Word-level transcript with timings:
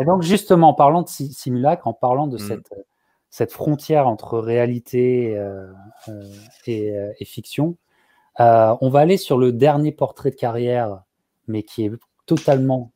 Et 0.00 0.04
donc, 0.04 0.22
justement, 0.22 0.70
en 0.70 0.74
parlant 0.74 1.02
de 1.02 1.08
simulacre, 1.08 1.86
en 1.86 1.92
parlant 1.92 2.26
de 2.26 2.36
Mm. 2.36 2.48
cette, 2.48 2.72
cette 3.30 3.52
frontière 3.52 4.08
entre 4.08 4.38
réalité 4.38 5.36
euh, 5.36 5.66
euh, 6.08 6.24
et, 6.66 6.90
euh, 6.90 7.12
et 7.18 7.24
fiction, 7.24 7.76
euh, 8.40 8.74
on 8.80 8.90
va 8.90 9.00
aller 9.00 9.16
sur 9.16 9.38
le 9.38 9.52
dernier 9.52 9.92
portrait 9.92 10.30
de 10.30 10.36
carrière, 10.36 11.02
mais 11.46 11.62
qui 11.62 11.84
est 11.84 11.92
totalement 12.26 12.92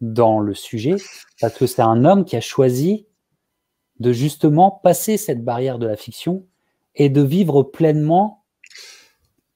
dans 0.00 0.40
le 0.40 0.54
sujet, 0.54 0.96
parce 1.40 1.56
que 1.56 1.66
c'est 1.66 1.82
un 1.82 2.04
homme 2.04 2.24
qui 2.24 2.36
a 2.36 2.40
choisi 2.40 3.06
de 3.98 4.12
justement 4.12 4.70
passer 4.70 5.18
cette 5.18 5.44
barrière 5.44 5.78
de 5.78 5.86
la 5.86 5.96
fiction 5.96 6.46
et 6.94 7.10
de 7.10 7.20
vivre 7.20 7.62
pleinement 7.62 8.44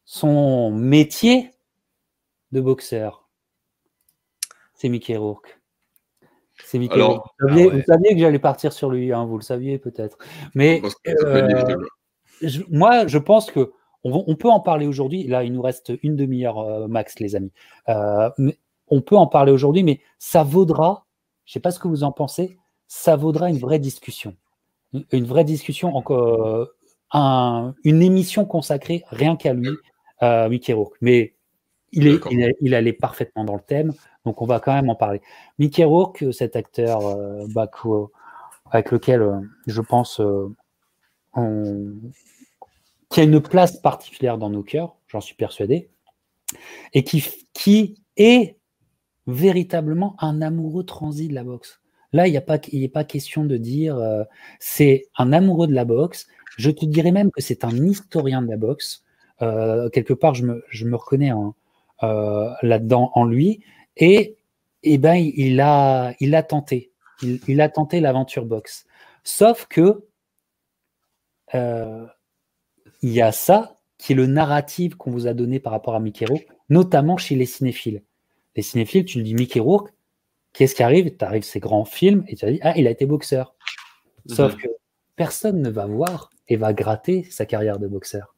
son 0.05 0.71
métier 0.71 1.51
de 2.53 2.61
boxeur. 2.61 3.29
C'est 4.75 4.89
Mickey 4.89 5.17
Rourke. 5.17 5.61
C'est 6.65 6.79
Mickey 6.79 6.95
Alors-. 6.95 7.33
Vous 7.41 7.49
saviez, 7.49 7.65
Ah 7.65 7.67
ouais. 7.69 7.77
vous 7.77 7.83
saviez 7.87 8.15
que 8.15 8.19
j'allais 8.21 8.39
partir 8.39 8.73
sur 8.73 8.91
lui, 8.91 9.13
hein, 9.13 9.25
vous 9.25 9.37
le 9.37 9.43
saviez 9.43 9.79
peut-être. 9.79 10.19
Mais 10.55 10.81
euh, 11.09 11.77
je- 12.43 12.63
moi, 12.71 13.07
je 13.07 13.19
pense 13.19 13.51
que 13.51 13.73
on, 14.07 14.37
peut 14.37 14.51
en 14.51 14.61
parler 14.61 14.87
aujourd'hui. 14.87 15.25
Là, 15.27 15.45
il 15.45 15.53
nous 15.55 15.63
reste 15.63 15.93
une 16.03 16.15
demi-heure 16.15 16.59
euh, 16.59 16.87
max, 16.89 17.19
les 17.21 17.37
amis. 17.37 17.53
Euh, 17.89 18.29
mais 18.37 18.59
on 18.89 19.01
peut 19.01 19.17
en 19.17 19.27
parler 19.27 19.51
aujourd'hui, 19.51 19.83
mais 19.83 20.01
ça 20.19 20.43
vaudra, 20.43 21.07
je 21.47 21.55
sais 21.55 21.61
pas 21.61 21.71
ce 21.71 21.79
que 21.79 21.89
vous 21.89 22.05
en 22.05 22.13
pensez, 22.13 22.59
ça 22.87 23.17
vaudra 23.17 23.49
une 23.49 23.57
vraie 23.59 23.79
discussion. 23.79 24.37
Une- 24.93 25.07
Une 25.13 25.25
vraie 25.25 25.45
discussion, 25.45 25.97
encore 25.97 26.69
un- 27.13 27.75
une 27.85 28.03
émission 28.03 28.45
consacrée 28.45 29.05
rien 29.09 29.37
qu'à 29.37 29.55
lui, 29.55 29.71
euh, 30.23 30.49
Mickey 30.51 30.73
Rourke. 30.75 30.97
Mais 31.01 31.34
il, 31.95 32.07
est, 32.07 32.13
D'accord. 32.13 32.33
il, 32.33 32.43
est- 32.43 32.57
il 32.61 32.75
allait 32.75 32.93
parfaitement 32.93 33.45
dans 33.45 33.55
le 33.55 33.61
thème, 33.61 33.93
donc 34.25 34.43
on 34.43 34.47
va 34.47 34.61
quand 34.61 34.73
même 34.75 34.91
en 34.91 34.95
parler. 34.95 35.21
Mickey 35.59 35.85
Rourke, 35.85 36.25
cet 36.33 36.57
acteur 36.57 37.07
euh, 37.07 37.47
qu'au- 37.73 38.13
avec 38.71 38.91
lequel 38.91 39.23
euh, 39.23 39.41
je 39.67 39.81
pense 39.81 40.21
euh, 40.21 40.49
on- 41.35 41.93
qui 43.11 43.21
a 43.21 43.25
une 43.25 43.41
place 43.41 43.77
particulière 43.81 44.39
dans 44.39 44.51
nos 44.51 44.63
cœurs, 44.63 44.97
j'en 45.09 45.21
suis 45.21 45.35
persuadé, 45.37 45.89
et 46.93 47.05
qui, 47.05 47.25
qui 47.53 47.97
est 48.17 48.57
véritablement 49.27 50.17
un 50.19 50.43
amoureux 50.43 50.85
transi 50.85 51.29
de 51.29 51.35
la 51.35 51.45
boxe. 51.45 51.81
Là, 52.13 52.29
il 52.29 52.31
n'y 52.31 52.37
a 52.37 52.41
pas, 52.43 52.59
il 52.73 52.81
n'est 52.81 52.89
pas 52.89 53.05
question 53.05 53.45
de 53.45 53.57
dire 53.57 53.97
euh, 53.97 54.23
c'est 54.61 55.07
un 55.17 55.33
amoureux 55.33 55.67
de 55.67 55.75
la 55.75 55.85
boxe. 55.85 56.27
Je 56.57 56.71
te 56.71 56.85
dirais 56.85 57.11
même 57.11 57.31
que 57.33 57.41
c'est 57.41 57.65
un 57.65 57.75
historien 57.87 58.43
de 58.43 58.49
la 58.49 58.57
boxe. 58.57 59.03
Euh, 59.43 59.89
quelque 59.91 60.15
part, 60.15 60.35
je 60.35 60.45
me, 60.45 60.65
je 60.69 60.85
me 60.87 60.95
reconnais 60.95 61.33
en- 61.33 61.55
là-dedans 62.03 63.11
en 63.15 63.25
lui. 63.25 63.63
Et, 63.97 64.37
eh 64.83 64.99
ben, 64.99 65.15
il 65.15 65.61
a, 65.61 66.15
il 66.21 66.35
a 66.35 66.43
tenté. 66.43 66.91
Il, 67.23 67.41
il 67.49 67.61
a 67.61 67.69
tenté 67.69 68.01
l'aventure 68.01 68.45
boxe. 68.45 68.85
Sauf 69.23 69.67
que 69.67 70.05
euh, 71.55 72.07
il 73.03 73.11
y 73.13 73.23
a 73.23 73.33
ça 73.33 73.79
qui 73.99 74.13
est 74.13 74.17
le 74.17 74.27
narratif 74.27 74.95
qu'on 74.97 75.11
vous 75.11 75.27
a 75.27 75.35
donné 75.35 75.61
par 75.61 75.73
rapport 75.73 75.95
à 75.95 76.01
Mickey 76.01 76.27
Rourke, 76.27 76.47
notamment 76.69 77.17
chez 77.17 77.37
les 77.37 77.47
cinéphiles. 77.47 78.03
Les 78.57 78.63
cinéphiles, 78.63 79.05
tu 79.05 79.19
le 79.19 79.25
dis 79.25 79.35
Mickey 79.35 79.61
Rourke, 79.61 79.93
qu'est-ce 80.53 80.75
qui 80.75 80.83
arrive? 80.83 81.17
Tu 81.17 81.25
arrives 81.25 81.43
ces 81.45 81.61
grands 81.61 81.85
films 81.85 82.25
et 82.29 82.37
tu 82.37 82.45
as 82.45 82.51
dit 82.51 82.59
ah 82.63 82.77
il 82.77 82.87
a 82.87 82.91
été 82.91 83.07
boxeur. 83.07 83.55
Sauf 84.27 84.55
Mhm. 84.55 84.61
que 84.61 84.69
personne 85.17 85.63
ne 85.63 85.71
va 85.71 85.87
voir 85.87 86.31
et 86.49 86.57
va 86.57 86.73
gratter 86.73 87.25
sa 87.31 87.47
carrière 87.47 87.79
de 87.79 87.87
boxeur. 87.87 88.35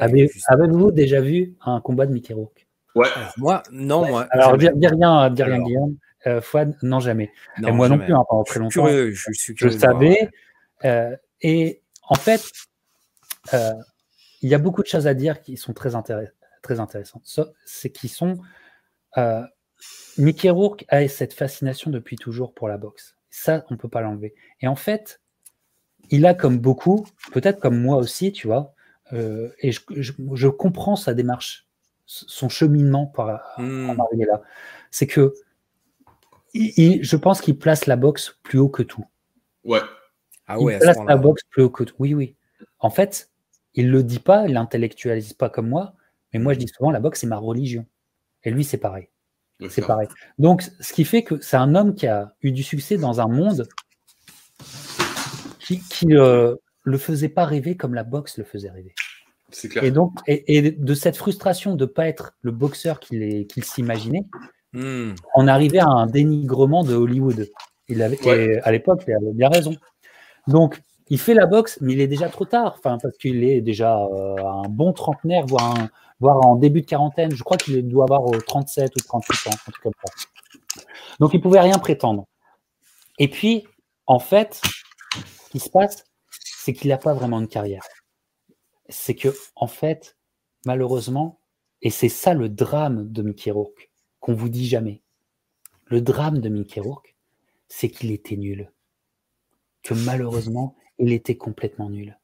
Avez- 0.00 0.30
Avez-vous 0.48 0.90
déjà 0.90 1.20
vu 1.20 1.54
un 1.64 1.80
combat 1.80 2.06
de 2.06 2.12
Mickey 2.12 2.34
Rourke 2.34 2.65
Ouais. 2.96 3.06
Alors, 3.14 3.32
moi, 3.36 3.62
non, 3.70 4.06
moi. 4.08 4.26
Alors 4.30 4.56
dis, 4.58 4.68
dis 4.74 4.86
rien, 4.88 5.30
dis 5.30 5.42
rien 5.42 5.54
Alors. 5.54 5.66
Guillaume. 5.66 5.96
Euh, 6.26 6.40
Fouad, 6.40 6.74
non 6.82 6.98
jamais. 6.98 7.30
Non, 7.58 7.68
et 7.68 7.72
moi 7.72 7.88
non 7.88 7.98
plus, 7.98 8.12
hein, 8.12 8.24
pendant 8.28 8.42
Je 8.44 8.50
très 8.50 8.54
suis 8.54 8.60
longtemps. 8.60 8.70
curieux, 8.90 9.10
je 9.12 9.30
suis 9.32 9.52
je 9.52 9.52
curieux 9.52 9.76
voir. 9.78 9.92
savais. 9.92 10.30
euh, 10.84 11.16
et 11.42 11.82
en 12.08 12.14
fait, 12.16 12.42
euh, 13.54 13.72
il 14.42 14.48
y 14.48 14.54
a 14.54 14.58
beaucoup 14.58 14.82
de 14.82 14.88
choses 14.88 15.06
à 15.06 15.14
dire 15.14 15.40
qui 15.40 15.56
sont 15.56 15.72
très, 15.72 15.94
intéress- 15.94 16.32
très 16.62 16.80
intéressantes. 16.80 17.22
C'est 17.64 17.90
qui 17.90 18.08
sont. 18.08 18.38
Euh, 19.18 19.42
Mickey 20.18 20.50
Rourke 20.50 20.84
a 20.88 21.06
cette 21.06 21.32
fascination 21.34 21.90
depuis 21.90 22.16
toujours 22.16 22.54
pour 22.54 22.66
la 22.68 22.78
boxe. 22.78 23.16
Ça, 23.30 23.64
on 23.70 23.74
ne 23.74 23.78
peut 23.78 23.88
pas 23.88 24.00
l'enlever. 24.00 24.34
Et 24.62 24.66
en 24.68 24.74
fait, 24.76 25.20
il 26.10 26.24
a 26.26 26.34
comme 26.34 26.58
beaucoup, 26.58 27.06
peut-être 27.32 27.60
comme 27.60 27.78
moi 27.80 27.98
aussi, 27.98 28.32
tu 28.32 28.46
vois, 28.46 28.74
euh, 29.12 29.50
et 29.60 29.70
je, 29.72 29.80
je- 29.90 30.12
je 30.34 30.48
comprends 30.48 30.96
sa 30.96 31.12
démarche, 31.14 31.65
son 32.06 32.48
cheminement 32.48 33.06
pour 33.06 33.24
Hmm. 33.58 33.90
en 33.90 34.04
arriver 34.04 34.24
là. 34.24 34.40
C'est 34.90 35.06
que 35.06 35.34
il- 36.54 36.72
il- 36.76 37.02
je 37.04 37.16
pense 37.16 37.40
qu'il 37.40 37.58
place 37.58 37.86
la 37.86 37.96
boxe 37.96 38.38
plus 38.42 38.58
haut 38.58 38.68
que 38.68 38.82
tout. 38.82 39.04
Ouais. 39.64 39.80
Ah 40.46 40.58
ouais, 40.60 40.74
il 40.74 40.76
à 40.76 40.78
ce 40.80 40.84
place 40.84 40.98
la 41.08 41.16
boxe 41.16 41.42
plus 41.50 41.62
haut 41.64 41.70
que 41.70 41.84
tout. 41.84 41.94
Oui, 41.98 42.14
oui. 42.14 42.36
En 42.78 42.90
fait, 42.90 43.30
il 43.74 43.90
le 43.90 44.02
dit 44.02 44.20
pas, 44.20 44.46
il 44.46 44.54
l'intellectualise 44.54 45.32
pas 45.34 45.50
comme 45.50 45.68
moi, 45.68 45.94
mais 46.32 46.38
moi 46.38 46.54
je 46.54 46.58
dis 46.60 46.68
souvent 46.68 46.90
la 46.90 47.00
boxe 47.00 47.20
c'est 47.20 47.26
ma 47.26 47.36
religion. 47.36 47.84
Et 48.44 48.50
lui 48.50 48.64
c'est 48.64 48.78
pareil, 48.78 49.08
c'est 49.68 49.82
pareil. 49.84 50.08
Donc 50.38 50.62
ce 50.80 50.92
qui 50.92 51.04
fait 51.04 51.24
que 51.24 51.40
c'est 51.40 51.56
un 51.56 51.74
homme 51.74 51.94
qui 51.94 52.06
a 52.06 52.34
eu 52.42 52.52
du 52.52 52.62
succès 52.62 52.96
dans 52.96 53.20
un 53.20 53.26
monde 53.28 53.66
qui, 55.58 55.80
qui 55.80 56.14
euh, 56.14 56.54
le 56.84 56.96
faisait 56.98 57.28
pas 57.28 57.44
rêver 57.44 57.76
comme 57.76 57.92
la 57.94 58.04
boxe 58.04 58.38
le 58.38 58.44
faisait 58.44 58.70
rêver. 58.70 58.94
Clair. 59.70 59.84
Et 59.84 59.90
donc 59.90 60.12
et, 60.26 60.56
et 60.56 60.70
de 60.72 60.94
cette 60.94 61.16
frustration 61.16 61.74
de 61.76 61.84
pas 61.86 62.08
être 62.08 62.32
le 62.42 62.50
boxeur 62.50 62.98
qu'il 63.00 63.22
est- 63.22 63.46
qu'il 63.46 63.64
s'imaginait, 63.64 64.24
Hmm. 64.72 65.14
on 65.36 65.46
arrivait 65.48 65.78
à 65.78 65.86
un 65.86 66.06
dénigrement 66.06 66.82
de 66.84 66.94
Hollywood. 66.94 67.48
Il 67.88 68.02
avait, 68.02 68.20
Ouais. 68.26 68.60
à 68.62 68.72
l'époque, 68.72 69.04
il 69.06 69.14
avait 69.14 69.32
bien 69.32 69.48
raison. 69.48 69.74
Donc, 70.48 70.82
il 71.08 71.18
fait 71.20 71.34
la 71.34 71.46
boxe, 71.46 71.78
mais 71.80 71.92
il 71.94 72.00
est 72.00 72.08
déjà 72.08 72.28
trop 72.28 72.44
tard, 72.44 72.74
enfin, 72.78 72.98
parce 73.00 73.16
qu'il 73.16 73.44
est 73.44 73.60
déjà 73.62 73.96
euh, 73.96 74.34
un 74.44 74.68
bon 74.68 74.92
trentenaire, 74.92 75.46
voire, 75.46 75.78
un- 75.80 75.88
voire 76.20 76.44
en 76.44 76.56
début 76.56 76.80
de 76.82 76.86
quarantaine. 76.86 77.30
Je 77.34 77.42
crois 77.44 77.56
qu'il 77.56 77.86
doit 77.88 78.04
avoir 78.04 78.26
euh, 78.34 78.38
37 78.40 78.94
ou 78.96 79.00
38 79.00 79.46
ans, 79.48 79.54
un 79.54 79.70
truc 79.70 79.82
comme 79.82 79.92
ça. 80.04 80.12
Donc, 81.20 81.32
il 81.32 81.40
pouvait 81.40 81.60
rien 81.60 81.78
prétendre. 81.78 82.26
Et 83.18 83.28
puis, 83.28 83.64
en 84.06 84.18
fait, 84.18 84.60
ce 85.14 85.50
qui 85.50 85.60
se 85.60 85.70
passe, 85.70 86.04
c'est 86.30 86.72
qu'il 86.74 86.90
n'a 86.90 86.98
pas 86.98 87.14
vraiment 87.14 87.38
une 87.40 87.48
carrière. 87.48 87.82
C'est 88.88 89.14
que, 89.14 89.28
en 89.56 89.66
fait, 89.66 90.16
malheureusement, 90.64 91.40
et 91.82 91.90
c'est 91.90 92.08
ça 92.08 92.34
le 92.34 92.48
drame 92.48 93.10
de 93.10 93.22
Mickey 93.22 93.50
Rourke, 93.50 93.90
qu'on 94.20 94.34
vous 94.34 94.48
dit 94.48 94.66
jamais. 94.66 95.02
Le 95.86 96.00
drame 96.00 96.40
de 96.40 96.48
Mickey 96.48 96.80
Rourke, 96.80 97.16
c'est 97.68 97.88
qu'il 97.90 98.10
était 98.10 98.36
nul. 98.36 98.72
Que 99.82 99.94
malheureusement, 99.94 100.76
il 100.98 101.12
était 101.12 101.36
complètement 101.36 101.90
nul. 101.90 102.18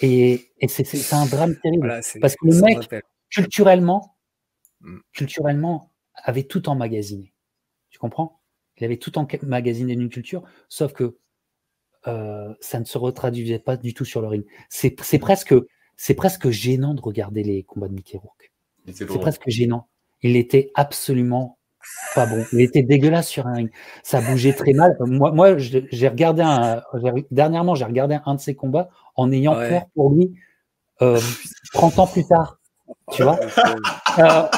Et, 0.00 0.52
et 0.60 0.68
c'est- 0.68 1.12
un 1.14 1.26
drame 1.26 1.56
terrible. 1.62 1.86
Voilà, 1.86 2.00
Parce 2.20 2.36
que 2.36 2.46
le 2.46 2.60
mec-. 2.60 3.04
Culturellement, 3.30 4.12
Mm. 4.82 4.98
culturellement, 5.14 5.90
avait 6.14 6.44
tout 6.44 6.68
emmagasiné. 6.68 7.32
Tu 7.90 7.98
comprends? 7.98 8.40
Il 8.76 8.84
avait 8.84 8.98
tout 8.98 9.16
emmagasiné 9.18 9.96
d'une 9.96 10.10
culture, 10.10 10.44
sauf 10.68 10.92
que 10.92 11.16
euh, 12.06 12.54
ça 12.60 12.78
ne 12.78 12.84
se 12.84 12.98
retraduisait 12.98 13.58
pas 13.58 13.76
du 13.78 13.94
tout 13.94 14.04
sur 14.04 14.20
le 14.20 14.28
ring. 14.28 14.44
C'est 14.68 14.90
presque, 15.18 15.54
c'est 15.96 16.14
presque 16.14 16.50
gênant 16.50 16.94
de 16.94 17.00
regarder 17.00 17.42
les 17.42 17.62
combats 17.62 17.88
de 17.88 17.94
Mickey 17.94 18.18
Rourke. 18.18 18.52
C'est 18.92 19.06
presque 19.06 19.42
gênant. 19.48 19.88
Il 20.22 20.36
était 20.36 20.70
absolument 20.74 21.58
pas 22.14 22.26
bon. 22.26 22.44
Il 22.52 22.60
était 22.60 22.82
dégueulasse 22.82 23.28
sur 23.28 23.46
un 23.46 23.54
ring. 23.54 23.70
Ça 24.02 24.20
bougeait 24.20 24.52
très 24.52 24.72
mal. 24.72 24.96
Moi, 25.00 25.30
moi 25.32 25.56
j'ai 25.58 26.08
regardé 26.08 26.42
un, 26.42 26.82
dernièrement, 27.30 27.74
j'ai 27.74 27.84
regardé 27.84 28.18
un 28.26 28.34
de 28.34 28.40
ses 28.40 28.54
combats 28.54 28.88
en 29.16 29.30
ayant 29.32 29.56
Ouais. 29.56 29.68
peur 29.70 29.82
pour 29.94 30.10
lui 30.12 30.34
euh, 31.02 31.20
30 31.74 31.98
ans 31.98 32.06
plus 32.06 32.26
tard. 32.26 32.58
Tu 33.12 33.22
vois? 33.22 33.38
Euh, 34.18 34.48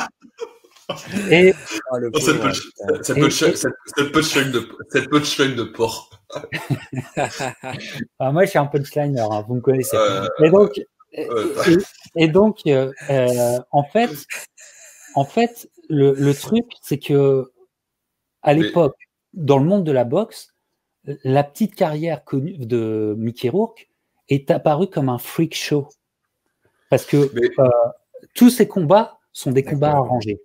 Et 1.30 1.52
Ah, 1.92 1.98
le 1.98 2.10
Oh, 2.14 2.18
cette 2.18 2.36
pauvre, 2.36 2.48
punch- 2.48 2.62
putain. 2.62 3.02
cette 3.02 3.16
Et- 3.16 3.20
punch- 3.20 3.42
et- 3.42 3.56
cette- 3.56 3.72
cette 3.96 4.12
punchline 4.12 4.50
de, 4.52 4.68
cette 4.90 5.10
punchline 5.10 5.54
de 5.54 5.64
porc. 5.64 6.10
ah, 8.18 8.32
moi, 8.32 8.44
je 8.44 8.50
suis 8.50 8.58
un 8.58 8.66
punchliner, 8.66 9.20
hein, 9.20 9.44
vous 9.46 9.56
me 9.56 9.60
connaissez. 9.60 9.96
Euh, 9.96 10.26
Et 10.44 10.50
donc. 10.50 10.80
Et, 11.26 11.76
et 12.24 12.28
donc 12.28 12.60
euh, 12.66 12.92
euh, 13.10 13.58
en 13.70 13.82
fait, 13.84 14.10
en 15.14 15.24
fait, 15.24 15.70
le, 15.88 16.12
le 16.12 16.34
truc, 16.34 16.66
c'est 16.82 16.98
que 16.98 17.50
à 18.42 18.54
Mais- 18.54 18.62
l'époque, 18.62 18.96
dans 19.32 19.58
le 19.58 19.64
monde 19.64 19.84
de 19.84 19.92
la 19.92 20.04
boxe, 20.04 20.54
la 21.24 21.44
petite 21.44 21.74
carrière 21.74 22.24
connue 22.24 22.58
de 22.58 23.14
Mickey 23.18 23.48
Rourke 23.48 23.88
est 24.28 24.50
apparue 24.50 24.88
comme 24.88 25.08
un 25.08 25.18
freak 25.18 25.54
show. 25.54 25.88
Parce 26.90 27.04
que 27.04 27.30
Mais- 27.34 27.48
euh, 27.58 27.68
tous 28.34 28.50
ces 28.50 28.68
combats 28.68 29.18
sont 29.32 29.52
des 29.52 29.62
combats 29.62 29.92
arrangés. 29.92 30.40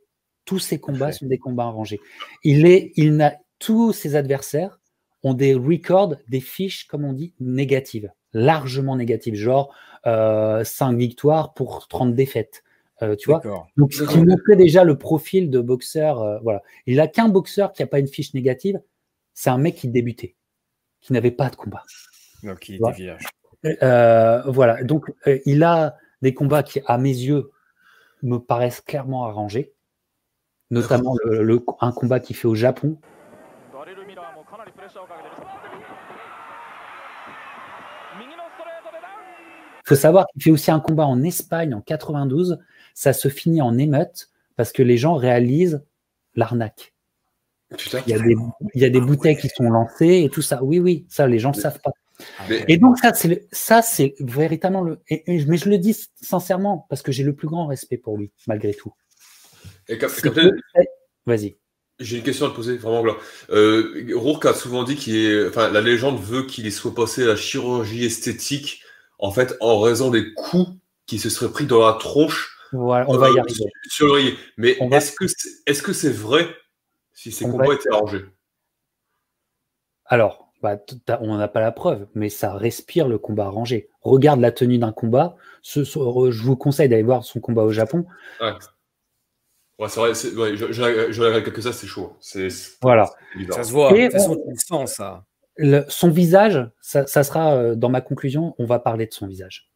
Tous 0.46 0.60
ces 0.60 0.80
combats 0.80 1.12
sont 1.12 1.26
des 1.26 1.38
combats 1.38 1.66
arrangés. 1.66 2.00
Il 2.44 2.66
est, 2.66 2.92
il 2.96 3.16
n'a, 3.16 3.34
tous 3.60 3.94
ses 3.94 4.16
adversaires 4.16 4.80
ont 5.24 5.34
des 5.34 5.54
records, 5.54 6.16
des 6.28 6.42
fiches, 6.42 6.86
comme 6.88 7.06
on 7.06 7.14
dit, 7.14 7.34
négatives, 7.40 8.12
largement 8.34 8.96
négatives, 8.96 9.36
genre 9.36 9.74
euh, 10.06 10.64
5 10.64 10.98
victoires 10.98 11.54
pour 11.54 11.88
30 11.88 12.14
défaites. 12.16 12.64
Euh, 13.02 13.16
tu 13.16 13.30
vois 13.30 13.40
D'accord. 13.40 13.68
donc, 13.78 13.94
ce 13.94 14.04
qui 14.04 14.20
montrait 14.20 14.56
déjà 14.56 14.84
le 14.84 14.98
profil 14.98 15.50
de 15.50 15.60
boxeur. 15.60 16.22
euh, 16.22 16.40
voilà. 16.44 16.62
Il 16.86 16.98
n'a 16.98 17.08
qu'un 17.08 17.28
boxeur 17.30 17.72
qui 17.74 17.82
n'a 17.82 17.88
pas 17.88 18.00
une 18.00 18.08
fiche 18.08 18.34
négative, 18.34 18.80
c'est 19.34 19.50
un 19.50 19.58
mec 19.58 19.76
qui 19.76 19.88
débutait, 19.88 20.36
qui 21.02 21.12
n'avait 21.14 21.32
pas 21.32 21.50
de 21.50 21.56
combat. 21.56 21.84
Donc, 22.44 22.70
il 22.70 22.76
était 22.76 22.92
vierge. 22.92 23.26
Euh, 23.82 24.42
voilà, 24.48 24.84
donc 24.84 25.12
euh, 25.28 25.40
il 25.46 25.64
a 25.64 25.96
des 26.22 26.34
combats 26.34 26.64
qui, 26.64 26.82
à 26.86 26.98
mes 26.98 27.10
yeux, 27.10 27.50
me 28.22 28.38
paraissent 28.38 28.82
clairement 28.82 29.26
arrangés, 29.26 29.74
notamment 30.70 31.16
le- 31.26 31.44
le- 31.44 31.66
un 31.82 31.92
combat 31.92 32.20
qu'il 32.20 32.36
fait 32.36 32.48
au 32.48 32.56
Japon. 32.56 33.00
Il 39.86 39.90
faut 39.90 39.96
savoir 39.96 40.26
qu'il 40.34 40.42
fait 40.44 40.52
aussi 40.52 40.72
un 40.72 40.80
combat 40.80 41.06
en 41.06 41.24
Espagne 41.24 41.74
en 41.74 41.82
92. 41.82 42.58
Ça 42.94 43.12
se 43.14 43.28
finit 43.28 43.62
en 43.62 43.78
émeute 43.78 44.30
parce 44.56 44.72
que 44.72 44.84
les 44.84 44.98
gens 44.98 45.16
réalisent 45.16 45.84
l'arnaque. 46.36 46.94
Il 48.06 48.12
y, 48.12 48.14
a 48.14 48.20
des, 48.20 48.36
il 48.76 48.82
y 48.82 48.86
a 48.86 48.90
des 48.90 49.02
bouteilles 49.02 49.36
qui 49.38 49.50
sont 49.50 49.64
lancées 49.70 50.22
et 50.24 50.30
tout 50.30 50.44
ça. 50.44 50.64
Oui, 50.64 50.78
oui, 50.80 51.06
ça, 51.10 51.28
les 51.28 51.40
gens 51.40 51.52
ne 51.52 51.56
savent 51.60 51.80
pas. 51.80 51.92
Mais- 52.48 52.64
Et 52.68 52.78
donc, 52.78 53.00
ça, 53.00 53.14
c'est 53.16 53.28
le- 53.28 53.42
ça, 53.52 53.82
c'est 53.82 54.14
véritablement 54.20 54.84
le. 54.84 55.00
et- 55.10 55.24
et- 55.26 55.46
mais 55.46 55.58
je 55.58 55.68
le 55.68 55.80
dis 55.80 55.98
sincèrement 56.22 56.86
parce 56.90 57.02
que 57.02 57.12
j'ai 57.12 57.24
le 57.24 57.34
plus 57.34 57.48
grand 57.48 57.66
respect 57.66 57.98
pour 57.98 58.16
lui, 58.18 58.32
malgré 58.48 58.74
tout. 58.76 58.94
Et 59.90 59.98
que- 59.98 60.52
Vas-y. 61.26 61.58
J'ai 62.00 62.18
une 62.18 62.24
question 62.24 62.46
à 62.46 62.50
te 62.52 62.56
poser, 62.56 62.78
vraiment 62.78 63.04
là. 63.04 63.16
Euh, 63.50 64.12
Rourke 64.14 64.46
a 64.46 64.54
souvent 64.54 64.84
dit 64.84 64.96
qu'il 64.96 65.16
est, 65.16 65.48
enfin, 65.48 65.70
la 65.72 65.82
légende 65.82 66.22
veut 66.22 66.44
qu'il 66.44 66.72
soit 66.72 66.94
passé 66.94 67.24
à 67.24 67.28
la 67.28 67.36
chirurgie 67.36 68.06
esthétique, 68.06 68.83
en 69.20 69.32
fait, 69.32 69.56
en 69.60 69.80
raison 69.80 70.10
des 70.10 70.34
coups 70.34 70.70
qu'il 71.06 71.20
se 71.20 71.30
serait 71.30 71.52
pris 71.52 71.66
dans 71.66 71.86
la 71.86 71.94
tronche. 71.94 72.58
Voilà, 72.72 73.06
on 73.10 73.18
va 73.18 73.30
y 73.30 73.38
euh, 73.38 73.42
arriver. 73.42 73.66
Sur 73.88 74.08
le 74.08 74.12
ring. 74.14 74.36
Mais 74.58 74.78
On 74.82 74.90
va- 74.90 74.98
est-ce 74.98 75.12
que 75.14 75.28
c'est 75.28 75.50
est 75.68 75.74
-ce 75.74 75.94
c'est 75.94 76.10
vrai 76.12 76.48
si 77.14 77.32
ces 77.32 77.46
On 77.46 77.52
combats 77.52 77.68
va- 77.68 77.74
étaient 77.76 77.90
arrangés? 77.92 78.26
Alors, 80.06 80.52
bah, 80.62 80.78
on 81.22 81.38
n'a 81.38 81.48
pas 81.48 81.60
la 81.62 81.72
preuve, 81.72 82.08
mais 82.16 82.30
ça 82.30 82.54
respire 82.54 83.08
le 83.08 83.18
combat 83.18 83.46
arrangé. 83.46 83.90
Regarde 84.02 84.40
la 84.40 84.52
tenue 84.52 84.78
d'un 84.78 84.92
combat. 84.92 85.36
Ce- 85.62 85.84
ce- 85.84 86.00
re- 86.00 86.32
je 86.32 86.42
vous 86.44 86.56
conseille 86.56 86.90
d'aller 86.90 87.04
voir 87.04 87.24
son 87.24 87.40
combat 87.40 87.64
au 87.64 87.72
Japon. 87.72 88.06
Ouais, 89.80 89.90
c'est 89.90 90.00
vrai, 90.00 90.14
c'est- 90.14 90.34
ouais, 90.36 90.56
je, 90.56 90.68
je, 90.72 91.12
je 91.12 91.22
regarde 91.22 91.44
que 91.52 91.62
ça, 91.62 91.74
c'est 91.74 91.88
chaud. 91.88 92.16
C'est 92.20 92.50
c'est 92.50 92.78
Voilà. 92.82 93.10
Ça 93.52 93.64
se 93.64 93.72
voit. 93.72 93.92
Et 93.96 94.04
De 94.08 94.12
toute 94.12 94.14
façon, 94.14 94.32
on- 94.34 94.44
tu 94.46 94.52
le 94.52 94.58
sens, 94.60 94.94
ça. 94.94 95.26
Le- 95.56 95.86
son 95.88 96.10
visage, 96.10 96.68
ça, 96.82 97.06
ça 97.08 97.24
sera 97.24 97.54
euh, 97.56 97.76
dans 97.76 97.90
ma 97.90 98.02
conclusion, 98.02 98.56
on 98.58 98.66
va 98.66 98.80
parler 98.80 99.06
de 99.06 99.14
son 99.14 99.28
visage. 99.28 99.70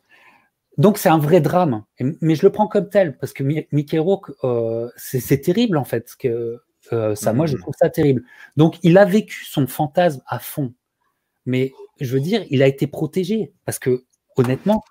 Donc 0.78 0.98
c'est 0.98 1.10
un 1.10 1.18
vrai 1.18 1.42
drame, 1.42 1.84
Et- 2.00 2.06
mais 2.22 2.36
je 2.36 2.44
le 2.46 2.52
prends 2.52 2.68
comme 2.68 2.90
tel 2.90 3.18
parce 3.18 3.34
que 3.34 3.44
Mi- 3.44 3.68
Mickey 3.72 3.98
Rourke, 4.00 4.32
euh, 4.44 4.90
c'est 4.96 5.20
c'est 5.20 5.40
terrible 5.42 5.78
en 5.78 5.84
fait. 5.84 6.16
Que, 6.20 6.60
euh, 6.94 7.16
ça, 7.16 7.34
moi, 7.34 7.46
je 7.48 7.56
Mhm. 7.56 7.62
trouve 7.62 7.74
ça 7.80 7.90
terrible. 7.90 8.24
Donc 8.58 8.78
il 8.84 8.98
a 8.98 9.06
vécu 9.06 9.44
son 9.46 9.68
fantasme 9.68 10.22
à 10.28 10.40
fond, 10.40 10.74
mais 11.46 11.74
je 12.00 12.14
veux 12.14 12.20
dire, 12.22 12.44
il 12.50 12.62
a 12.64 12.68
été 12.68 12.88
protégé 12.88 13.54
parce 13.66 13.80
que 13.80 14.06
honnêtement, 14.36 14.84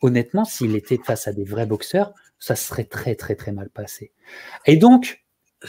honnêtement, 0.00 0.44
s'il 0.44 0.74
était 0.76 0.98
face 1.04 1.26
à 1.28 1.32
des 1.32 1.44
vrais 1.44 1.66
boxeurs, 1.66 2.12
ça 2.38 2.56
serait 2.56 2.84
très 2.84 3.14
très 3.16 3.34
très 3.36 3.52
mal 3.52 3.68
passé. 3.70 4.12
Et 4.66 4.76
donc 4.76 5.24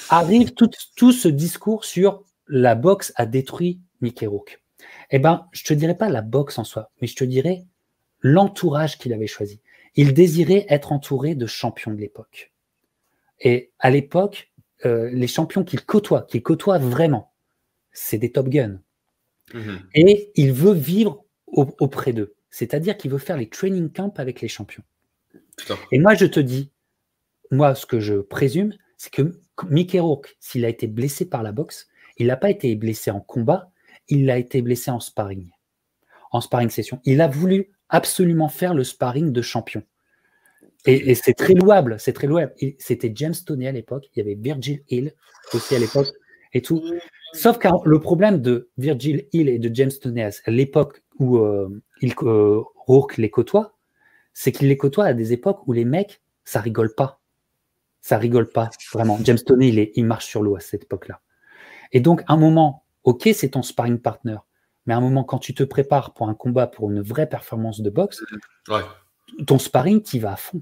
arrive 0.09 0.53
tout, 0.53 0.69
tout 0.95 1.11
ce 1.11 1.27
discours 1.27 1.85
sur 1.85 2.23
la 2.47 2.75
boxe 2.75 3.11
a 3.15 3.25
détruit 3.27 3.79
Mickey 4.01 4.25
Rourke. 4.27 4.62
Eh 5.11 5.19
ben, 5.19 5.47
je 5.51 5.63
te 5.63 5.73
dirais 5.73 5.97
pas 5.97 6.09
la 6.09 6.21
boxe 6.21 6.57
en 6.57 6.63
soi, 6.63 6.91
mais 7.01 7.07
je 7.07 7.15
te 7.15 7.23
dirais 7.23 7.65
l'entourage 8.21 8.97
qu'il 8.97 9.13
avait 9.13 9.27
choisi. 9.27 9.61
Il 9.95 10.13
désirait 10.13 10.65
être 10.69 10.91
entouré 10.91 11.35
de 11.35 11.45
champions 11.45 11.91
de 11.91 11.97
l'époque. 11.99 12.51
Et 13.39 13.71
à 13.79 13.89
l'époque, 13.89 14.51
euh, 14.85 15.09
les 15.11 15.27
champions 15.27 15.63
qu'il 15.63 15.85
côtoie, 15.85 16.23
qu'il 16.23 16.41
côtoie 16.41 16.77
vraiment, 16.77 17.33
c'est 17.91 18.17
des 18.17 18.31
Top 18.31 18.49
Gun. 18.49 18.81
Mhm. 19.53 19.79
Et 19.93 20.31
il 20.35 20.53
veut 20.53 20.73
vivre 20.73 21.25
au- 21.47 21.75
auprès 21.79 22.13
d'eux. 22.13 22.35
C'est-à-dire 22.49 22.97
qu'il 22.97 23.11
veut 23.11 23.17
faire 23.17 23.37
les 23.37 23.49
training 23.49 23.91
camps 23.91 24.13
avec 24.17 24.41
les 24.41 24.47
champions. 24.47 24.83
Putain. 25.57 25.77
Et 25.91 25.99
moi, 25.99 26.15
je 26.15 26.25
te 26.25 26.39
dis, 26.39 26.71
moi, 27.51 27.75
ce 27.75 27.85
que 27.85 27.99
je 27.99 28.15
présume, 28.15 28.73
c'est 28.97 29.11
que 29.11 29.39
Mickey 29.69 29.99
Rourke, 29.99 30.35
s'il 30.39 30.65
a 30.65 30.69
été 30.69 30.87
blessé 30.87 31.25
par 31.25 31.43
la 31.43 31.51
boxe, 31.51 31.87
il 32.17 32.27
n'a 32.27 32.37
pas 32.37 32.49
été 32.49 32.73
blessé 32.75 33.11
en 33.11 33.19
combat, 33.19 33.71
il 34.07 34.29
a 34.29 34.37
été 34.37 34.61
blessé 34.61 34.91
en 34.91 34.99
sparring. 34.99 35.49
En 36.31 36.41
sparring 36.41 36.69
session. 36.69 36.99
Il 37.05 37.21
a 37.21 37.27
voulu 37.27 37.71
absolument 37.89 38.49
faire 38.49 38.73
le 38.73 38.83
sparring 38.83 39.31
de 39.31 39.41
champion. 39.41 39.83
Et, 40.85 41.15
c'est 41.15 41.33
très 41.33 41.53
louable, 41.53 41.95
c'est 41.97 42.11
très 42.11 42.27
louable. 42.27 42.53
C'était 42.77 43.11
James 43.15 43.35
Toney 43.45 43.67
à 43.67 43.71
l'époque, 43.71 44.09
il 44.13 44.19
y 44.19 44.21
avait 44.21 44.35
Virgil 44.35 44.83
Hill 44.89 45.13
aussi 45.53 45.75
à 45.75 45.79
l'époque 45.79 46.09
et 46.51 46.61
tout. 46.61 46.83
Sauf 47.33 47.57
que 47.57 47.69
le 47.85 47.99
problème 47.99 48.41
de 48.41 48.69
Virgil 48.77 49.27
Hill 49.31 49.47
et 49.47 49.59
de 49.59 49.73
James 49.73 49.91
Toney 50.01 50.23
à 50.23 50.51
l'époque 50.51 51.01
où 51.19 51.37
euh, 51.37 51.69
il, 52.01 52.13
euh, 52.23 52.61
Rourke 52.75 53.17
les 53.17 53.29
côtoie, 53.29 53.77
c'est 54.33 54.51
qu'il 54.51 54.67
les 54.67 54.77
côtoie 54.77 55.05
à 55.05 55.13
des 55.13 55.31
époques 55.31 55.65
où 55.67 55.73
les 55.73 55.85
mecs, 55.85 56.21
ça 56.43 56.59
rigole 56.59 56.93
pas. 56.95 57.21
Ça 58.01 58.17
rigole 58.17 58.49
pas, 58.49 58.69
vraiment. 58.91 59.17
James 59.23 59.39
Toney, 59.39 59.69
il, 59.69 59.91
il 59.95 60.05
marche 60.05 60.25
sur 60.25 60.43
l'eau 60.43 60.57
à 60.57 60.59
cette 60.59 60.83
époque-là. 60.83 61.21
Et 61.93 62.01
donc, 62.01 62.23
un 62.27 62.35
moment, 62.35 62.82
ok, 63.03 63.29
c'est 63.33 63.49
ton 63.49 63.61
sparring 63.63 63.99
partner, 63.99 64.37
mais 64.85 64.93
à 64.93 64.97
un 64.97 65.01
moment, 65.01 65.23
quand 65.23 65.39
tu 65.39 65.53
te 65.53 65.63
prépares 65.63 66.13
pour 66.13 66.29
un 66.29 66.33
combat, 66.35 66.67
pour 66.67 66.89
une 66.91 67.01
vraie 67.01 67.27
performance 67.27 67.81
de 67.81 67.89
boxe, 67.89 68.23
Ouais. 68.69 68.81
ton 69.47 69.59
sparring, 69.59 70.01
tu 70.03 70.19
vas 70.19 70.33
à 70.33 70.35
fond. 70.37 70.61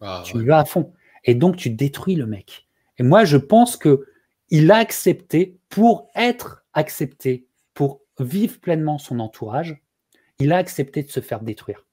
Ah, 0.00 0.22
Tu 0.24 0.36
ouais. 0.36 0.42
y 0.44 0.46
vas 0.46 0.58
à 0.60 0.64
fond. 0.64 0.92
Et 1.24 1.34
donc, 1.34 1.56
tu 1.56 1.70
détruis 1.70 2.14
le 2.14 2.26
mec. 2.26 2.68
Et 2.98 3.02
moi, 3.02 3.24
je 3.24 3.36
pense 3.36 3.76
que 3.76 4.06
il 4.50 4.70
a 4.70 4.76
accepté 4.76 5.58
pour 5.68 6.08
être 6.14 6.64
accepté, 6.72 7.46
pour 7.74 8.00
vivre 8.18 8.58
pleinement 8.60 8.98
son 8.98 9.20
entourage, 9.20 9.82
il 10.38 10.52
a 10.52 10.56
accepté 10.56 11.02
de 11.02 11.10
se 11.10 11.20
faire 11.20 11.40
détruire. 11.42 11.84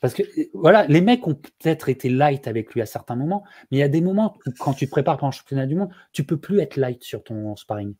Parce 0.00 0.14
que 0.14 0.22
voilà, 0.54 0.86
les 0.86 1.00
mecs 1.00 1.26
ont 1.26 1.34
peut-être 1.34 1.88
été 1.88 2.08
light 2.08 2.46
avec 2.46 2.72
lui 2.72 2.80
à 2.80 2.86
certains 2.86 3.16
moments, 3.16 3.44
mais 3.70 3.78
il 3.78 3.80
y 3.80 3.84
a 3.84 3.88
des 3.88 4.00
moments 4.00 4.36
où 4.46 4.50
quand 4.58 4.72
tu 4.72 4.86
prépares 4.88 5.18
pour 5.18 5.26
un 5.28 5.32
championnat 5.32 5.66
du 5.66 5.74
monde, 5.74 5.90
tu 6.12 6.24
peux 6.24 6.36
plus 6.36 6.60
être 6.60 6.76
light 6.76 7.02
sur 7.02 7.22
ton 7.24 7.54
sparring. 7.56 7.94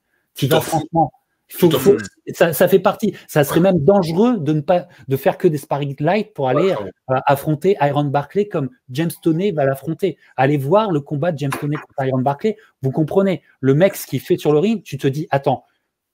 Franchement. 0.60 1.12
faut- 1.50 1.70
faut- 1.78 1.96
ça, 2.34 2.52
ça 2.52 2.68
fait 2.68 2.78
partie. 2.78 3.14
Ça 3.26 3.42
serait 3.42 3.60
même 3.60 3.78
dangereux 3.82 4.36
de 4.38 4.52
ne 4.52 4.60
pas 4.60 4.86
de 5.08 5.16
faire 5.16 5.38
que 5.38 5.48
des 5.48 5.56
sparring 5.56 5.96
light 5.98 6.34
pour 6.34 6.48
aller 6.50 6.72
euh, 7.10 7.14
affronter 7.26 7.76
Iron 7.80 8.04
Barclay 8.04 8.48
comme 8.48 8.68
James 8.90 9.10
Toney 9.22 9.52
va 9.52 9.64
l'affronter. 9.64 10.18
Allez 10.36 10.58
voir 10.58 10.90
le 10.90 11.00
combat 11.00 11.32
de 11.32 11.38
James 11.38 11.50
Toney 11.58 11.76
contre 11.76 12.06
Iron 12.06 12.20
Barclay. 12.20 12.56
Vous 12.82 12.90
comprenez, 12.90 13.42
le 13.60 13.72
mec, 13.74 13.96
ce 13.96 14.06
qu'il 14.06 14.20
fait 14.20 14.36
sur 14.36 14.52
le 14.52 14.58
ring, 14.58 14.82
tu 14.82 14.98
te 14.98 15.08
dis, 15.08 15.26
attends, 15.30 15.64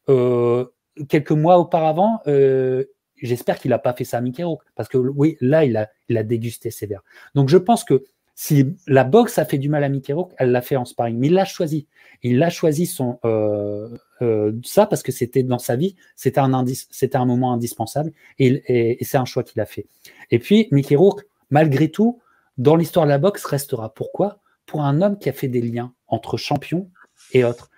euh, 0.09 0.67
quelques 1.09 1.33
mois 1.33 1.59
auparavant, 1.59 2.21
euh, 2.29 2.85
j'espère 3.17 3.59
qu'il 3.59 3.71
n'a 3.71 3.79
pas 3.79 3.93
fait 3.93 4.05
ça 4.05 4.19
à 4.19 4.21
Mickey 4.21 4.45
Rourke, 4.45 4.63
parce 4.77 4.89
que 4.89 4.99
oui, 4.99 5.37
là, 5.41 5.65
il 5.65 5.77
a, 5.77 5.89
il 6.09 6.17
a 6.17 6.23
dégusté 6.23 6.71
sévère. 6.71 7.03
Donc 7.35 7.49
je 7.49 7.59
pense 7.59 7.83
que 7.83 8.05
si 8.35 8.67
la 8.87 9.05
boxe 9.05 9.39
a 9.39 9.45
fait 9.45 9.59
du 9.59 9.69
mal 9.69 9.85
à 9.85 9.89
Mickey 9.89 10.13
Rourke, 10.13 10.33
elle 10.39 10.51
l'a 10.51 10.61
fait 10.63 10.77
en 10.77 10.85
sparring, 10.85 11.17
mais 11.19 11.29
il 11.29 11.35
l'a 11.35 11.45
choisi. 11.45 11.87
Il 12.23 12.39
l'a 12.39 12.51
choisi 12.51 12.87
son 12.87 13.19
euh, 13.25 13.89
euh, 14.23 14.53
ça 14.65 14.87
parce 14.87 15.03
que 15.03 15.13
c'était 15.13 15.43
dans 15.43 15.59
sa 15.59 15.77
vie, 15.77 15.95
c'était 16.17 16.41
un 16.41 16.53
indice, 16.55 16.89
c'était 16.91 17.17
un 17.17 17.27
moment 17.27 17.53
indispensable, 17.53 18.13
et, 18.39 18.47
il- 18.49 18.63
et- 18.67 19.01
et 19.01 19.05
c'est 19.05 19.19
un 19.19 19.25
choix 19.25 19.43
qu'il 19.45 19.61
a 19.61 19.67
fait. 19.67 19.87
Et 20.31 20.39
puis 20.39 20.69
Mickey 20.73 20.97
Rourke, 20.97 21.27
malgré 21.51 21.91
tout, 21.91 22.21
dans 22.59 22.77
l'histoire 22.77 23.05
de 23.07 23.11
la 23.11 23.19
boxe, 23.19 23.45
restera. 23.45 23.93
Pourquoi? 23.95 24.41
Pour 24.67 24.83
un 24.83 25.01
homme 25.03 25.19
qui 25.19 25.29
a 25.29 25.33
fait 25.33 25.49
des 25.49 25.61
liens 25.61 25.93
entre 26.09 26.37
champions 26.37 26.91
et 27.33 27.45
autres. 27.45 27.71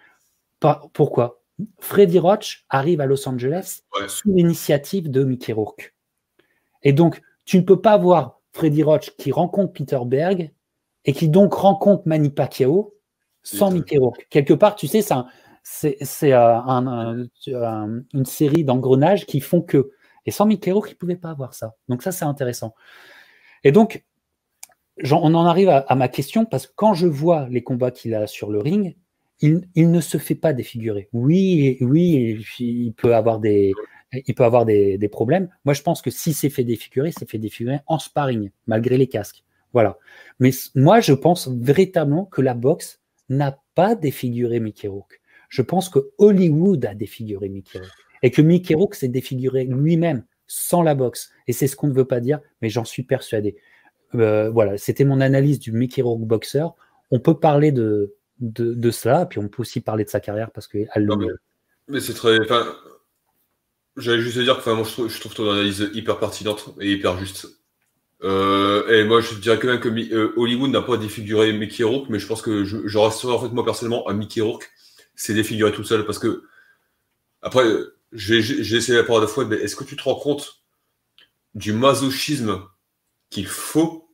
Pourquoi? 0.93 1.43
Freddy 1.81 2.19
Roach 2.19 2.65
arrive 2.69 3.01
à 3.01 3.07
Los 3.07 3.29
Angeles 3.29 3.81
Ouais. 3.99 4.09
sous 4.09 4.31
l'initiative 4.33 5.11
de 5.11 5.25
Mickey 5.25 5.53
Rourke. 5.53 5.95
Et 6.83 6.93
donc, 6.93 7.21
tu 7.45 7.57
ne 7.59 7.63
peux 7.63 7.81
pas 7.81 7.97
voir 7.97 8.36
Freddy 8.57 8.83
Roach 8.83 9.11
qui 9.17 9.33
rencontre 9.33 9.73
Peter 9.75 9.99
Berg 10.07 10.51
et 11.05 11.13
qui 11.13 11.29
donc 11.29 11.53
rencontre 11.55 12.03
Manny 12.07 12.31
Pacquiao 12.31 12.95
sans. 13.43 13.71
Mickey 13.71 13.99
Rourke. 13.99 14.27
Quelque 14.31 14.55
part, 14.55 14.75
tu 14.75 14.87
sais, 14.87 15.03
c'est 15.03 15.13
un- 15.15 15.27
euh, 15.85 15.93
un- 16.33 16.87
un- 16.87 17.27
un- 17.53 18.03
une 18.15 18.25
série 18.25 18.65
d'engrenages 18.65 19.27
qui 19.27 19.41
font 19.41 19.61
que. 19.61 19.91
Et 20.25 20.31
sans 20.31 20.47
Mickey 20.47 20.73
Rourke, 20.73 20.89
il 20.91 20.95
ne 20.95 20.99
pouvait 20.99 21.17
pas 21.17 21.31
avoir 21.31 21.55
ça. 21.55 21.75
Donc 21.89 22.03
ça, 22.03 22.13
c'est 22.13 22.25
intéressant. 22.25 22.75
Et 23.63 23.73
donc, 23.73 24.05
on 25.13 25.35
en 25.35 25.45
arrive 25.45 25.69
à, 25.69 25.79
à 25.79 25.95
ma 25.95 26.09
question 26.09 26.47
parce 26.47 26.67
que 26.67 26.73
quand 26.75 26.95
je 26.95 27.07
vois 27.07 27.49
les 27.51 27.63
combats 27.63 27.91
qu'il 27.91 28.15
a 28.15 28.27
sur 28.27 28.51
le 28.51 28.59
ring, 28.59 28.97
il, 29.41 29.69
il 29.75 29.91
ne 29.91 30.01
se 30.01 30.17
fait 30.17 30.35
pas 30.35 30.55
défigurer. 30.55 31.09
Oui, 31.13 31.77
oui, 31.83 32.43
il 32.59 32.95
peut 32.95 33.15
avoir 33.15 33.39
des, 33.39 33.75
il 34.13 34.35
peut 34.35 34.45
avoir 34.45 34.65
des, 34.65 34.99
des 34.99 35.09
problèmes. 35.09 35.49
Moi, 35.65 35.75
je 35.75 35.83
pense 35.83 36.03
que 36.03 36.11
si 36.11 36.33
c'est 36.33 36.51
fait 36.51 36.65
défigurer, 36.65 37.13
c'est 37.17 37.29
fait 37.29 37.39
défigurer 37.39 37.81
en 37.87 37.99
sparring, 37.99 38.51
malgré 38.67 38.97
les 38.99 39.07
casques. 39.09 39.45
Voilà. 39.73 39.99
Mais 40.39 40.51
moi, 40.75 41.01
je 41.01 41.13
pense 41.13 41.49
véritablement 41.49 42.25
que 42.25 42.41
la 42.41 42.55
boxe 42.55 43.01
n'a 43.29 43.61
pas 43.75 43.95
défiguré 43.95 44.61
Mickey 44.61 44.89
Rourke. 44.89 45.21
Je 45.49 45.63
pense 45.63 45.89
que 45.89 46.11
Hollywood 46.19 46.85
a 46.87 46.95
défiguré 46.95 47.49
Mickey 47.49 47.79
Rourke. 47.79 47.91
Et 48.23 48.31
que 48.31 48.43
Mickey 48.43 48.75
Rourke 48.75 48.95
s'est 48.95 49.09
défiguré 49.09 49.65
lui-même 49.65 50.25
sans 50.47 50.83
la 50.83 50.95
boxe. 50.95 51.31
Et 51.47 51.53
c'est 51.53 51.67
ce 51.67 51.77
qu'on 51.77 51.89
ne 51.89 51.93
veut 51.93 52.07
pas 52.07 52.21
dire, 52.21 52.41
mais 52.63 52.69
j'en 52.71 52.85
suis 52.85 53.03
persuadé. 53.03 53.57
Euh, 54.15 54.49
voilà, 54.51 54.79
c'était 54.79 55.05
mon 55.05 55.21
analyse 55.21 55.59
du 55.59 55.73
Mickey 55.73 56.01
Rourke 56.03 56.23
boxeur. 56.23 56.75
On 57.11 57.21
peut 57.21 57.39
parler 57.39 57.73
de, 57.73 58.15
de, 58.41 59.25
puis 59.29 59.39
on 59.39 59.49
peut 59.49 59.63
aussi 59.63 59.81
parler 59.81 60.05
de 60.05 60.09
sa 60.09 60.21
carrière 60.21 60.51
parce 60.53 60.69
qu'elle 60.69 60.89
mais- 60.97 61.27
le, 61.27 61.39
Mais 61.89 62.01
c'est 62.01 62.15
très. 62.15 62.41
Enfin, 62.41 62.65
j'allais 63.97 64.23
juste 64.23 64.39
dire 64.39 64.55
que 64.55 64.61
enfin, 64.61 64.75
moi, 64.75 64.85
je, 64.85 64.93
trouve, 64.93 65.09
je 65.09 65.21
trouve 65.21 65.35
ton 65.35 65.51
analyse 65.51 65.91
hyper 65.95 66.19
pertinente 66.19 66.75
et 66.81 66.93
hyper 66.93 67.19
juste. 67.19 67.49
Euh, 68.23 68.89
et 68.89 69.05
moi, 69.05 69.21
je 69.21 69.35
dirais 69.35 69.59
quand 69.59 69.69
même 69.69 69.81
que 69.81 69.89
euh, 69.89 70.33
Hollywood 70.37 70.71
n'a 70.71 70.83
pas 70.83 70.97
défiguré 70.97 71.53
Mickey 71.53 71.85
Rourke, 71.85 72.09
mais 72.09 72.19
je 72.19 72.27
pense 72.27 72.43
que 72.43 72.65
je, 72.65 72.87
je 72.87 72.99
resterai 72.99 73.33
en 73.33 73.39
fait 73.39 73.49
moi 73.49 73.65
personnellement 73.65 74.07
à 74.07 74.13
Mickey 74.15 74.41
Rourke. 74.41 74.71
C'est 75.15 75.35
défiguré 75.35 75.73
tout 75.73 75.85
seul 75.85 76.05
parce 76.05 76.19
que 76.19 76.45
après, 77.43 77.65
j'ai 78.13 78.39
essayé 78.39 78.99
la 78.99 79.05
parole 79.05 79.23
de 79.23 79.27
fois, 79.27 79.45
mais 79.45 79.57
est-ce 79.57 79.77
que 79.77 79.85
tu 79.85 79.97
te 79.97 80.03
rends 80.03 80.17
compte 80.17 80.63
du 81.55 81.73
masochisme 81.73 82.63
qu'il 83.31 83.47
faut 83.47 84.09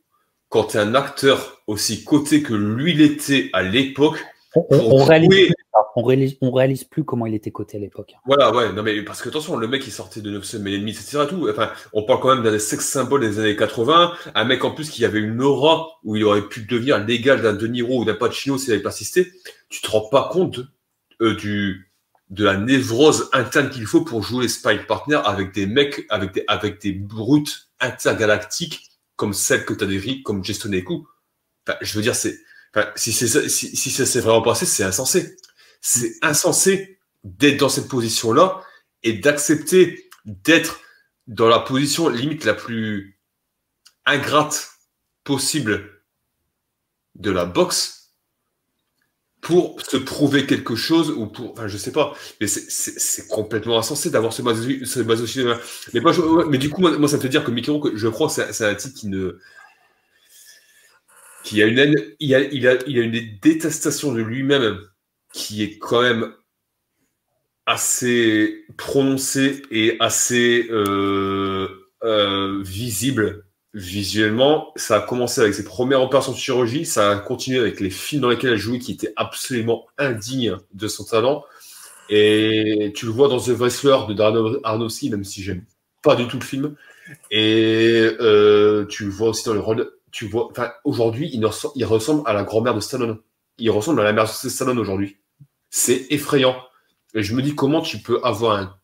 quand 0.49 0.65
tu 0.65 0.77
es 0.77 0.79
un 0.79 0.95
acteur 0.95 1.61
aussi 1.67 2.03
coté 2.03 2.43
que 2.43 2.53
lui 2.53 2.93
l'était 2.93 3.49
à 3.53 3.63
l'époque 3.63 4.23
pour 4.53 5.05
jouer-. 5.05 5.49
On, 5.95 6.03
réalise, 6.03 6.37
réalise 6.41 6.83
plus 6.83 7.03
comment 7.03 7.25
il 7.25 7.35
était 7.35 7.51
coté 7.51 7.77
à 7.77 7.79
l'époque. 7.79 8.15
Voilà, 8.25 8.53
ouais, 8.53 8.73
non 8.73 8.83
mais 8.83 9.01
parce 9.03 9.21
que 9.21 9.29
attention, 9.29 9.57
le 9.57 9.67
mec 9.67 9.85
il 9.85 9.91
sortait 9.91 10.21
de 10.21 10.31
9 10.31 10.43
semaines 10.43 10.73
et 10.73 10.79
demie, 10.79 10.91
etc. 10.91 11.25
Tout. 11.29 11.47
Enfin, 11.49 11.71
on 11.93 12.03
parle 12.03 12.19
quand 12.19 12.35
même 12.35 12.43
d'un 12.43 12.57
sex 12.59 12.85
symbole 12.85 13.21
des 13.21 13.39
années 13.39 13.55
80, 13.55 14.13
un 14.33 14.45
mec 14.45 14.63
en 14.63 14.71
plus 14.71 14.89
qui 14.89 15.05
avait 15.05 15.19
une 15.19 15.41
aura 15.41 15.99
où 16.03 16.15
il 16.15 16.23
aurait 16.23 16.47
pu 16.47 16.61
devenir 16.61 17.03
l'égal 17.03 17.41
d'un 17.41 17.53
De 17.53 17.67
Niro 17.67 18.01
ou 18.01 18.05
d'un 18.05 18.15
Pacino 18.15 18.57
s'il 18.57 18.73
avait 18.73 18.81
persisté. 18.81 19.31
Tu 19.69 19.81
te 19.81 19.89
rends 19.89 20.09
pas 20.09 20.29
compte 20.31 20.59
euh, 21.21 21.35
du 21.35 21.89
de 22.29 22.43
la 22.43 22.57
névrose 22.57 23.29
interne 23.31 23.69
qu'il 23.69 23.85
faut 23.85 24.01
pour 24.01 24.23
jouer 24.23 24.43
les 24.43 24.49
spy 24.49 24.79
partners 24.87 25.21
avec 25.23 25.53
des 25.53 25.67
mecs, 25.67 26.05
avec 26.09 26.33
des, 26.33 26.43
avec 26.47 26.81
des 26.81 26.91
brutes 26.91 27.69
intergalactiques 27.79 28.89
comme 29.15 29.33
celles 29.33 29.65
que 29.65 29.73
tu 29.73 29.83
as 29.83 29.87
décrites, 29.87 30.23
comme 30.23 30.43
Jason 30.43 30.71
Eku. 30.71 31.05
Je 31.81 31.95
veux 31.95 32.01
dire, 32.01 32.15
c'est, 32.15 32.39
si 32.95 33.13
c'est 33.13 33.47
si 33.49 33.89
ça 33.91 34.05
s'est 34.07 34.19
vraiment 34.19 34.41
passé, 34.41 34.65
c'est 34.65 34.83
insensé. 34.83 35.37
C'est 35.85 36.13
insensé 36.21 36.97
d'être 37.25 37.57
dans 37.59 37.67
cette 37.69 37.89
position-là 37.89 38.61
et 39.03 39.13
d'accepter 39.13 40.09
d'être 40.25 40.79
dans 41.27 41.49
la 41.49 41.59
position 41.59 42.07
limite 42.07 42.45
la 42.45 42.53
plus 42.53 43.19
ingrate 44.05 44.71
possible 45.25 46.01
de 47.15 47.31
la 47.31 47.43
boxe 47.45 48.13
pour 49.41 49.81
se 49.81 49.97
prouver 49.97 50.45
quelque 50.47 50.73
chose 50.73 51.09
ou 51.11 51.27
pour, 51.27 51.51
enfin, 51.51 51.67
je 51.67 51.75
sais 51.77 51.91
pas, 51.91 52.15
mais 52.39 52.47
c'est- 52.47 53.27
complètement 53.27 53.77
insensé 53.77 54.09
d'avoir 54.09 54.31
ce 54.31 54.41
maso- 54.41 54.85
ce 54.85 55.01
masochisme. 55.01 55.57
Mais, 55.93 56.57
du 56.57 56.69
coup, 56.69 56.79
moi, 56.81 57.09
ça 57.09 57.17
me 57.17 57.21
fait 57.21 57.27
dire 57.27 57.43
que 57.43 57.69
Rourke, 57.71 57.93
je 57.95 58.07
crois 58.07 58.29
c'est 58.29 58.65
un 58.65 58.75
type 58.75 58.93
qui 58.93 59.07
ne, 59.09 59.37
qui 61.43 61.61
a 61.61 61.65
une 61.65 61.77
haine, 61.77 61.95
il 62.21 62.33
a, 62.35 62.39
il 62.41 62.67
a 62.67 63.01
une 63.01 63.39
détestation 63.41 64.13
de 64.13 64.21
lui-même 64.21 64.79
qui 65.33 65.63
est 65.63 65.77
quand 65.77 66.01
même 66.01 66.33
assez 67.65 68.65
prononcée 68.77 69.63
et 69.71 69.97
assez 69.99 70.67
euh, 70.69 71.67
euh, 72.03 72.61
visible 72.63 73.45
visuellement. 73.73 74.71
Ça 74.75 74.97
a 74.97 75.01
commencé 75.01 75.41
avec 75.41 75.53
ses 75.53 75.63
premières 75.63 76.01
opérations 76.01 76.33
de 76.33 76.37
chirurgie, 76.37 76.85
ça 76.85 77.11
a 77.11 77.15
continué 77.17 77.59
avec 77.59 77.79
les 77.79 77.89
films 77.89 78.21
dans 78.21 78.29
lesquels 78.29 78.53
elle 78.53 78.57
jouait 78.57 78.79
qui 78.79 78.91
étaient 78.91 79.13
absolument 79.15 79.87
indignes 79.97 80.57
de 80.73 80.87
son 80.87 81.03
talent. 81.03 81.43
Et 82.09 82.91
tu 82.95 83.05
le 83.05 83.11
vois 83.11 83.29
dans 83.29 83.39
The 83.39 83.49
Wrestler 83.49 83.97
de 84.07 84.13
Darren 84.13 84.59
Aronofsky, 84.63 85.09
même 85.09 85.23
si 85.23 85.41
j'aime 85.41 85.65
pas 86.03 86.15
du 86.15 86.27
tout 86.27 86.37
le 86.37 86.43
film. 86.45 86.75
Et 87.31 88.07
euh, 88.19 88.85
tu 88.87 89.05
le 89.05 89.11
vois 89.11 89.29
aussi 89.29 89.45
dans 89.45 89.53
le 89.53 89.59
rôle. 89.59 89.91
Tu 90.11 90.27
vois, 90.27 90.49
enfin, 90.51 90.71
aujourd'hui, 90.83 91.29
il, 91.33 91.47
il 91.75 91.85
ressemble 91.85 92.23
à 92.27 92.33
la 92.33 92.43
grand-mère 92.43 92.75
de 92.75 92.81
Stallone. 92.81 93.19
Il 93.57 93.71
ressemble 93.71 94.01
à 94.01 94.03
la 94.03 94.13
mère 94.13 94.25
de 94.25 94.49
Stallone 94.49 94.77
aujourd'hui. 94.77 95.17
C'est 95.75 96.05
effrayant. 96.11 96.55
Et 97.15 97.23
je 97.23 97.33
me 97.33 97.41
dis 97.41 97.55
comment 97.55 97.81
tu 97.81 97.97
peux 97.97 98.21
avoir 98.23 98.57
un 98.59 98.77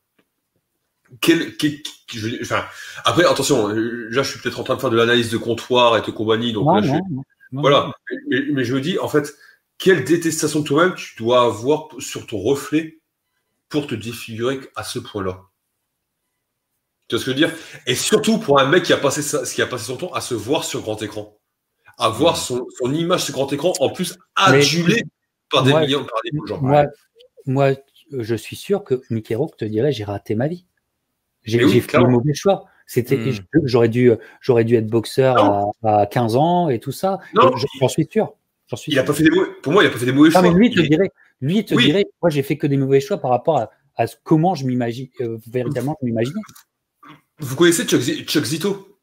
quel, 1.21 1.55
quel- 1.57 1.81
je- 2.11 2.41
enfin, 2.41 2.65
après, 3.05 3.25
attention, 3.25 3.69
euh, 3.69 4.07
là, 4.09 4.23
je 4.23 4.31
suis 4.31 4.39
peut-être 4.39 4.59
en 4.59 4.63
train 4.63 4.75
de 4.75 4.81
faire 4.81 4.89
de 4.89 4.97
l'analyse 4.97 5.29
de 5.29 5.37
comptoir 5.37 5.97
et 5.97 6.01
de 6.01 6.09
compagnie, 6.09 6.51
donc 6.51 6.65
Non, 6.65 6.75
là, 6.75 6.81
je 6.81 6.87
non, 6.87 6.93
vais- 6.95 7.01
non, 7.11 7.23
non. 7.51 7.61
voilà. 7.61 7.91
Mais, 8.27 8.41
mais 8.51 8.63
je 8.63 8.73
me 8.73 8.81
dis, 8.81 8.97
en 8.97 9.07
fait, 9.07 9.35
quelle 9.77 10.03
détestation 10.03 10.61
de 10.61 10.65
toi-même 10.65 10.95
tu 10.95 11.15
dois 11.17 11.43
avoir 11.45 11.89
sur 11.99 12.25
ton 12.25 12.39
reflet 12.39 12.99
pour 13.69 13.85
te 13.85 13.93
défigurer 13.93 14.59
à 14.75 14.83
ce 14.83 14.97
point-là? 14.97 15.41
Tu 17.07 17.15
vois 17.15 17.19
ce 17.23 17.25
que 17.25 17.31
je 17.37 17.37
veux 17.39 17.47
dire? 17.47 17.55
Et 17.85 17.93
surtout 17.95 18.39
pour 18.39 18.59
un 18.59 18.65
mec 18.65 18.83
qui 18.83 18.93
a 18.93 18.97
passé 18.97 19.21
ça, 19.21 19.43
qui 19.43 19.61
a 19.61 19.67
passé 19.67 19.85
son 19.85 19.97
temps 19.97 20.13
à 20.13 20.21
se 20.21 20.33
voir 20.33 20.63
sur 20.63 20.81
grand 20.81 20.99
écran, 21.03 21.39
à 21.99 22.09
voir 22.09 22.35
son, 22.37 22.65
son 22.79 22.91
image 22.93 23.25
sur 23.25 23.33
grand 23.35 23.51
écran, 23.53 23.73
en 23.79 23.89
plus 23.89 24.17
adulée 24.35 25.03
par 25.51 25.63
des 25.63 25.71
Moi- 25.71 25.81
millions, 25.81 26.05
par 26.05 26.19
des. 26.23 26.31
Moi, 26.61 26.85
moi, 27.45 27.71
je 28.11 28.35
suis 28.35 28.55
sûr 28.55 28.83
que 28.83 29.01
Mickey 29.09 29.35
Rourke 29.35 29.57
te 29.57 29.65
dirait 29.65 29.91
j'ai 29.91 30.03
raté 30.03 30.35
ma 30.35 30.47
vie. 30.47 30.65
J'ai 31.43 31.63
oui, 31.63 31.79
fait 31.81 31.97
le 31.97 32.07
mauvais 32.07 32.33
choix. 32.33 32.65
C'était, 32.85 33.17
Mm. 33.17 33.31
je- 33.31 33.41
j'aurais 33.65 33.87
dû, 33.89 34.11
j'aurais 34.41 34.63
dû 34.63 34.75
être 34.75 34.87
boxeur 34.87 35.37
à, 35.83 36.01
à 36.01 36.05
15 36.07 36.35
ans 36.35 36.69
et 36.69 36.79
tout 36.79 36.91
ça. 36.91 37.19
J'en 37.79 37.87
suis 37.87 38.07
sûr. 38.11 38.33
Suis 38.75 38.91
Il 38.91 38.99
a 38.99 39.03
pas 39.03 39.13
fait 39.13 39.23
des 39.23 39.31
mauvais, 39.31 39.49
pour 39.63 39.73
moi, 39.73 39.83
il 39.83 39.87
a 39.87 39.89
pas 39.89 39.97
fait 39.97 40.05
des 40.05 40.11
mauvais 40.11 40.29
Non, 40.29 40.33
choix. 40.33 40.41
mais 40.43 40.51
lui, 40.53 40.67
il 40.69 40.75
te 40.75 40.79
est- 40.81 40.87
dirait, 40.89 41.09
lui, 41.41 41.65
te 41.65 41.73
Oui. 41.73 41.85
dirait, 41.85 42.05
moi, 42.21 42.29
j'ai 42.29 42.43
fait 42.43 42.55
que 42.57 42.67
des 42.67 42.77
mauvais 42.77 42.99
choix 42.99 43.17
par 43.17 43.31
rapport 43.31 43.57
à, 43.57 44.05
comment 44.23 44.53
je 44.53 44.65
m'imagine, 44.65 45.07
euh, 45.21 45.37
véritablement, 45.51 45.95
je 46.01 46.05
m'imaginais. 46.05 46.39
Vous 47.39 47.55
connaissez 47.55 47.85
Chuck 47.85 48.01
Zito? 48.45 48.98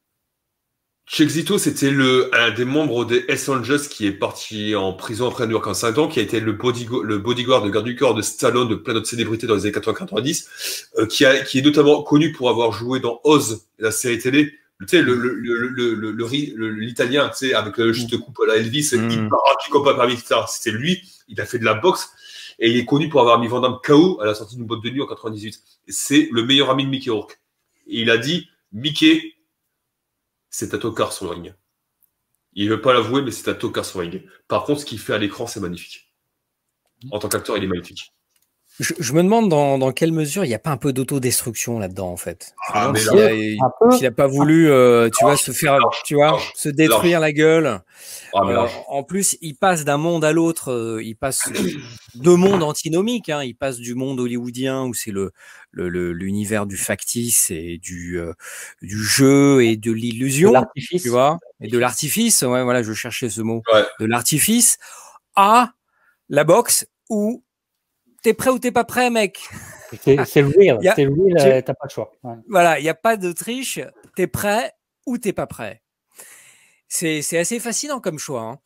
Chuck 1.09 1.29
Zito, 1.29 1.57
c'était 1.57 1.89
le, 1.89 2.29
un 2.35 2.51
des 2.51 2.65
membres 2.65 3.05
des 3.05 3.23
Hells 3.29 3.49
Angels 3.49 3.87
qui 3.89 4.05
est 4.05 4.11
parti 4.11 4.75
en 4.75 4.91
prison 4.91 5.29
après 5.29 5.45
New 5.45 5.53
York 5.53 5.65
en 5.65 5.73
5 5.73 5.97
ans, 5.99 6.07
qui 6.09 6.19
a 6.19 6.21
été 6.21 6.41
le, 6.41 6.51
bodygu- 6.51 7.01
le 7.01 7.17
bodyguard 7.17 7.63
de 7.63 7.69
garde 7.69 7.85
du 7.85 7.95
corps 7.95 8.13
de 8.13 8.21
Stallone, 8.21 8.67
de 8.67 8.75
plein 8.75 8.93
d'autres 8.93 9.07
célébrités 9.07 9.47
dans 9.47 9.55
les 9.55 9.61
années 9.61 9.71
80-90, 9.71 10.47
euh, 10.97 11.05
qui, 11.05 11.23
a, 11.25 11.39
qui 11.45 11.59
est 11.59 11.61
notamment 11.61 12.03
connu 12.03 12.33
pour 12.33 12.49
avoir 12.49 12.73
joué 12.73 12.99
dans 12.99 13.21
Oz, 13.23 13.65
la 13.79 13.91
série 13.91 14.19
télé. 14.19 14.51
Tu 14.81 14.85
sais, 14.89 15.01
le, 15.01 15.15
le, 15.15 15.31
le, 15.33 16.69
l'italien, 16.71 17.29
tu 17.29 17.37
sais, 17.47 17.53
avec 17.53 17.77
le 17.77 17.93
je 17.93 18.05
te 18.05 18.15
coupe 18.17 18.37
à 18.41 18.47
la 18.47 18.55
Elvis, 18.57 18.89
Mm. 18.93 19.09
il 19.09 19.29
part 19.29 19.39
combat 19.71 19.93
parmi, 19.93 20.13
etc. 20.13 20.35
C'était 20.49 20.71
lui, 20.77 21.01
il 21.29 21.39
a 21.39 21.45
fait 21.45 21.57
de 21.57 21.65
la 21.65 21.73
boxe, 21.73 22.09
et 22.59 22.69
il 22.69 22.75
est 22.77 22.85
connu 22.85 23.07
pour 23.07 23.21
avoir 23.21 23.39
mis 23.39 23.47
Van 23.47 23.61
Damme 23.61 23.77
KO 23.81 24.19
à 24.21 24.25
la 24.25 24.35
sortie 24.35 24.57
d'une 24.57 24.65
boîte 24.65 24.83
de 24.83 24.89
nuit 24.89 25.01
en 25.01 25.07
98. 25.07 25.61
C'est 25.87 26.27
le 26.33 26.43
meilleur 26.43 26.69
ami 26.69 26.83
de 26.83 26.89
Mickey 26.89 27.09
Rourke. 27.11 27.39
Et 27.87 28.01
il 28.01 28.11
a 28.11 28.17
dit, 28.17 28.49
Mickey, 28.73 29.33
c'est 30.57 30.69
le 31.27 31.33
ring. 31.33 31.53
Il 32.53 32.67
veut 32.67 32.81
pas 32.81 32.91
l'avouer, 32.91 33.21
mais 33.21 33.29
c'est 33.29 33.51
tocard 33.53 33.85
sur 33.85 34.01
le 34.01 34.07
ring. 34.07 34.27
Par 34.47 34.63
contre, 34.63 34.79
ce 34.81 34.85
qu'il 34.85 34.97
fait 34.97 35.13
à 35.13 35.19
l'écran, 35.19 35.45
c'est 35.45 35.59
magnifique. 35.59 36.11
En 37.11 37.19
tant 37.19 37.29
qu'acteur, 37.29 37.57
il 37.57 37.63
est 37.63 37.67
magnifique. 37.67 38.16
Je, 38.79 38.93
je 38.99 39.13
me 39.13 39.23
demande 39.23 39.49
dans, 39.49 39.79
dans 39.79 39.91
quelle 39.91 40.11
mesure 40.11 40.45
il 40.45 40.49
n'y 40.49 40.53
a 40.53 40.59
pas 40.59 40.69
un 40.69 40.77
peu 40.77 40.93
d'autodestruction 40.93 41.79
là-dedans, 41.79 42.09
en 42.11 42.17
fait. 42.17 42.53
Ah, 42.67 42.93
s'il 42.95 43.17
il- 43.17 44.03
n'a 44.03 44.11
pas 44.11 44.27
voulu, 44.27 44.69
euh, 44.69 45.09
tu 45.09 45.23
vois, 45.25 45.35
se 45.35 45.51
faire, 45.51 45.79
large, 45.79 46.01
tu 46.05 46.13
vois, 46.13 46.25
large, 46.27 46.51
se 46.55 46.69
détruire 46.69 47.19
la 47.19 47.31
gueule. 47.31 47.81
Ah, 48.35 48.41
Euh, 48.45 48.67
en 48.87 49.01
plus, 49.03 49.35
il 49.41 49.55
passe 49.55 49.83
d'un 49.83 49.97
monde 49.97 50.23
à 50.23 50.31
l'autre. 50.31 50.71
euh, 50.71 51.01
il 51.03 51.15
passe 51.15 51.49
deux 52.15 52.35
mondes 52.35 52.61
antinomiques. 52.61 53.29
Hein, 53.29 53.43
il 53.43 53.55
passe 53.55 53.77
du 53.77 53.95
monde 53.95 54.19
hollywoodien 54.19 54.83
où 54.83 54.93
c'est 54.93 55.11
le 55.11 55.31
le- 55.71 55.89
le- 55.89 56.11
l'univers 56.13 56.65
du 56.67 56.77
factice 56.77 57.49
et 57.51 57.79
du 57.79 58.19
euh, 58.19 58.33
du 58.83 58.97
jeu 59.03 59.63
et 59.63 59.75
de 59.75 59.91
l'illusion, 59.91 60.51
tu 61.01 61.09
vois, 61.09 61.39
et 61.61 61.67
de 61.67 61.77
l'artifice. 61.79 62.41
Ouais, 62.43 62.63
voilà, 62.63 62.83
je 62.83 62.93
cherchais 62.93 63.29
ce 63.29 63.41
mot. 63.41 63.63
Ouais. 63.73 63.83
De 63.99 64.05
l'artifice 64.05 64.77
à 65.35 65.71
la 66.29 66.43
boxe 66.43 66.85
où 67.09 67.43
t'es 68.23 68.33
prêt 68.33 68.49
ou 68.49 68.59
t'es 68.59 68.71
pas 68.71 68.83
prêt, 68.83 69.09
mec? 69.09 69.39
C'est 70.03 70.23
c'est 70.25 70.41
le 70.41 70.47
real. 70.49 70.79
C'est 70.95 71.05
le 71.05 71.13
real, 71.13 71.37
euh, 71.39 71.61
t'as 71.61 71.73
pas 71.73 71.85
le 71.85 71.89
choix. 71.89 72.11
Ouais. 72.23 72.35
Voilà, 72.49 72.79
il 72.79 72.83
n'y 72.83 72.89
a 72.89 72.93
pas 72.95 73.15
de 73.17 73.31
triche. 73.31 73.79
T'es 74.15 74.27
prêt 74.27 74.71
ou 75.05 75.17
t'es 75.17 75.33
pas 75.33 75.47
prêt. 75.47 75.81
C'est 76.87 77.21
c'est 77.21 77.37
assez 77.37 77.59
fascinant 77.59 77.99
comme 77.99 78.19
choix. 78.19 78.41
hein. 78.41 78.59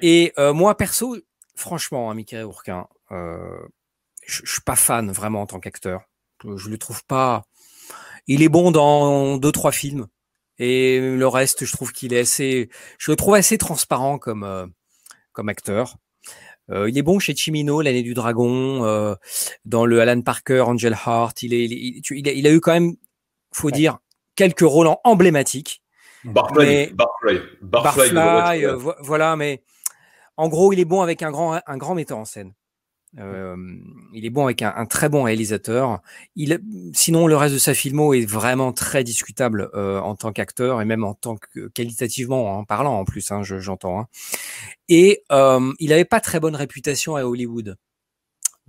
Et 0.00 0.32
euh, 0.38 0.52
moi, 0.52 0.76
perso, 0.76 1.16
franchement, 1.54 2.10
hein, 2.10 2.14
Mickey 2.14 2.42
Rourke, 2.42 2.68
hein, 2.68 2.86
euh, 3.12 3.58
je 4.26 4.42
suis 4.44 4.60
pas 4.62 4.76
fan 4.76 5.10
vraiment 5.10 5.42
en 5.42 5.46
tant 5.46 5.60
qu'acteur. 5.60 6.02
Je- 6.44 6.56
Je 6.56 6.68
le 6.68 6.78
trouve 6.78 7.04
pas. 7.04 7.44
Il 8.26 8.42
est 8.42 8.48
bon 8.48 8.70
dans 8.72 9.36
deux 9.38 9.52
trois 9.52 9.72
films 9.72 10.06
et 10.58 10.98
le 11.00 11.28
reste, 11.28 11.64
je 11.64 11.72
trouve 11.72 11.92
qu'il 11.92 12.12
est 12.12 12.20
assez. 12.20 12.68
Je 12.98 13.10
le 13.10 13.16
trouve 13.16 13.34
assez 13.34 13.56
transparent 13.58 14.18
comme 14.18 14.42
euh, 14.44 14.66
comme 15.32 15.48
acteur. 15.48 15.96
Euh, 16.70 16.88
il 16.90 16.98
est 16.98 17.02
bon 17.02 17.18
chez 17.18 17.34
Chimino, 17.34 17.80
l'année 17.80 18.02
du 18.02 18.12
dragon, 18.14 18.84
euh, 18.84 19.14
dans 19.64 19.86
le 19.86 20.00
Alan 20.00 20.20
Parker, 20.20 20.62
Angel 20.62 20.92
Heart. 20.94 21.42
Il, 21.42 21.54
est, 21.54 21.64
il, 21.64 21.98
est- 21.98 22.00
tu- 22.02 22.18
il 22.18 22.28
a, 22.28 22.32
il 22.32 22.46
a 22.46 22.50
eu 22.52 22.60
quand 22.60 22.72
même, 22.72 22.94
faut 23.52 23.68
Ouais. 23.68 23.72
dire, 23.72 23.98
quelques 24.34 24.60
rôles 24.60 24.88
en- 24.88 25.00
emblématiques. 25.04 25.82
Barfly, 26.24 26.66
mais- 26.66 26.90
Barfly, 26.92 27.40
Barfly, 27.62 28.10
Barfly, 28.12 28.64
euh, 28.64 28.76
voilà, 29.00 29.36
mais 29.36 29.62
en 30.36 30.48
gros, 30.48 30.72
il 30.72 30.80
est 30.80 30.84
bon 30.84 31.02
avec 31.02 31.22
un 31.22 31.30
grand, 31.30 31.60
un 31.64 31.76
grand 31.76 31.94
metteur 31.94 32.18
en 32.18 32.24
scène. 32.24 32.52
Euh, 33.18 33.56
il 34.12 34.26
est 34.26 34.30
bon 34.30 34.44
avec 34.44 34.60
un, 34.62 34.74
un 34.76 34.84
très 34.84 35.08
bon 35.08 35.22
réalisateur. 35.22 36.00
Il, 36.34 36.60
sinon, 36.92 37.26
le 37.26 37.36
reste 37.36 37.54
de 37.54 37.58
sa 37.58 37.72
filmo 37.72 38.12
est 38.12 38.26
vraiment 38.26 38.72
très 38.72 39.04
discutable 39.04 39.70
euh, 39.74 40.00
en 40.00 40.14
tant 40.16 40.32
qu'acteur 40.32 40.82
et 40.82 40.84
même 40.84 41.02
en 41.04 41.14
tant 41.14 41.36
que 41.36 41.68
qualitativement 41.68 42.58
en 42.58 42.64
parlant 42.64 42.98
en 42.98 43.04
plus, 43.04 43.30
hein, 43.30 43.42
je- 43.42 43.58
j'entends. 43.58 44.00
hein. 44.00 44.06
Et 44.88 45.22
euh, 45.32 45.72
il 45.78 45.92
avait 45.92 46.04
pas 46.04 46.20
très 46.20 46.40
bonne 46.40 46.56
réputation 46.56 47.16
à 47.16 47.24
Hollywood. 47.24 47.76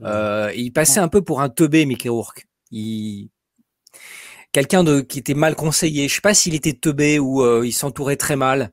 Euh, 0.03 0.51
il 0.56 0.72
passait 0.72 1.00
un 1.00 1.08
peu 1.08 1.22
pour 1.24 1.41
un 1.41 1.50
teubé, 1.50 1.86
Mickey 1.86 2.10
Rourke. 2.10 2.48
Il... 2.72 3.29
Quelqu'un 4.53 4.84
de 4.84 5.01
qui 5.01 5.20
était 5.20 5.34
mal 5.34 5.56
conseillé. 5.56 6.08
Je 6.08 6.15
sais 6.15 6.22
pas 6.22 6.34
s'il 6.34 6.56
était 6.56 6.74
teubé 6.74 7.20
ou 7.20 7.44
euh, 7.44 7.63
il 7.65 7.74
s'entourait 7.74 8.15
très 8.15 8.36
mal. 8.36 8.72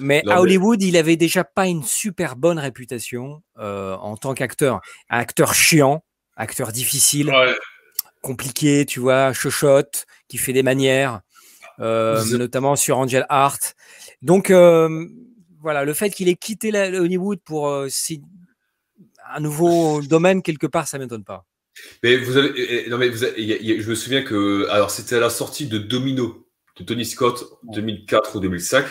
Mais 0.00 0.22
Non, 0.24 0.32
à 0.32 0.34
mais- 0.36 0.40
Hollywood, 0.40 0.82
il 0.82 0.96
avait 0.96 1.16
déjà 1.16 1.44
pas 1.44 1.66
une 1.66 1.82
super 1.82 2.36
bonne 2.36 2.58
réputation 2.58 3.42
euh, 3.58 3.94
en 3.96 4.16
tant 4.16 4.34
qu'acteur. 4.34 4.80
Acteur 5.08 5.54
chiant, 5.54 6.04
acteur 6.36 6.72
difficile, 6.72 7.28
Ouais. 7.30 7.54
compliqué, 8.22 8.86
tu 8.86 9.00
vois, 9.00 9.32
chochotte, 9.32 10.06
qui 10.28 10.38
fait 10.38 10.52
des 10.52 10.62
manières, 10.62 11.20
euh, 11.80 12.24
notamment 12.36 12.76
sur 12.76 12.98
Angel 12.98 13.26
Art. 13.28 13.58
Donc 14.22 14.50
euh, 14.50 15.06
voilà, 15.60 15.84
le 15.84 15.94
fait 15.94 16.10
qu'il 16.10 16.28
ait 16.28 16.34
quitté 16.36 16.70
la- 16.70 16.88
Hollywood 16.88 17.40
pour 17.44 17.84
si- 17.88 18.22
un 19.34 19.40
nouveau 19.40 20.00
domaine 20.02 20.42
quelque 20.42 20.66
part, 20.66 20.86
ça 20.88 20.98
m'étonne 20.98 21.24
pas. 21.24 21.44
Mais 22.02 22.16
vous 22.16 22.36
avez, 22.36 22.88
non 22.88 22.98
mais 22.98 23.08
vous 23.08 23.24
avez- 23.24 23.40
il 23.40 23.46
y 23.48 23.52
a- 23.52 23.56
il 23.56 23.66
y 23.66 23.72
a- 23.72 23.80
je 23.82 23.88
me 23.90 23.94
souviens 23.94 24.22
que, 24.22 24.66
alors 24.70 24.90
c'était 24.90 25.16
à 25.16 25.20
la 25.20 25.30
sortie 25.30 25.66
de 25.66 25.78
Domino 25.78 26.46
de 26.78 26.84
Tony 26.84 27.04
Scott 27.04 27.44
2004 27.64 28.36
ou 28.36 28.40
2005. 28.40 28.84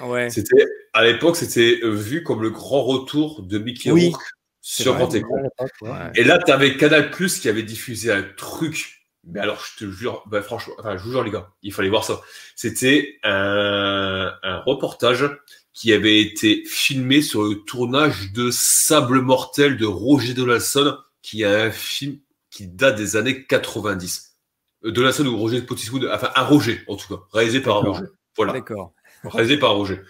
Ouais. 0.00 0.30
C'était 0.30 0.66
à 0.92 1.04
l'époque, 1.04 1.36
c'était 1.36 1.80
vu 1.82 2.22
comme 2.22 2.42
le 2.42 2.50
grand 2.50 2.82
retour 2.82 3.42
de 3.42 3.58
Mickey 3.58 3.90
Oui, 3.90 4.08
Rourke 4.08 4.22
sur 4.60 4.94
grand 4.94 5.14
écran. 5.14 5.34
ouais. 5.82 5.90
Et 6.14 6.24
là, 6.24 6.38
tu 6.38 6.50
avais 6.50 6.76
Canal 6.76 7.10
Plus 7.10 7.38
qui 7.38 7.48
avait 7.48 7.62
diffusé 7.62 8.10
un 8.12 8.22
truc. 8.36 9.00
Mais 9.26 9.40
alors, 9.40 9.64
je 9.64 9.84
te 9.84 9.90
jure, 9.90 10.22
bah, 10.26 10.42
franchement, 10.42 10.74
enfin, 10.78 10.96
je 10.96 11.02
vous 11.02 11.10
jure, 11.10 11.24
les 11.24 11.30
gars, 11.30 11.50
il 11.62 11.72
fallait 11.72 11.88
voir 11.88 12.04
ça. 12.04 12.20
C'était 12.56 13.18
un, 13.22 14.32
un 14.42 14.58
reportage 14.60 15.24
qui 15.72 15.92
avait 15.92 16.20
été 16.20 16.62
filmé 16.66 17.22
sur 17.22 17.42
le 17.42 17.56
tournage 17.64 18.32
de 18.32 18.50
Sable 18.52 19.20
Mortel 19.22 19.76
de 19.76 19.86
Roger 19.86 20.34
Donaldson, 20.34 20.96
qui 21.22 21.42
est 21.42 21.46
un 21.46 21.70
film 21.70 22.18
qui 22.50 22.68
date 22.68 22.96
des 22.96 23.16
années 23.16 23.44
90. 23.44 24.36
Euh, 24.84 24.92
Donaldson 24.92 25.26
ou 25.26 25.36
Roger 25.36 25.62
Pottiswood, 25.62 26.08
enfin, 26.12 26.30
un 26.36 26.44
Roger, 26.44 26.82
en 26.86 26.96
tout 26.96 27.16
cas, 27.16 27.22
réalisé 27.32 27.60
par 27.60 27.78
un. 27.78 27.80
Roger. 27.80 28.04
Voilà 28.36 28.52
D'accord. 28.52 28.92
Réalisé 29.24 29.58
par 29.58 29.74
Roger. 29.74 30.00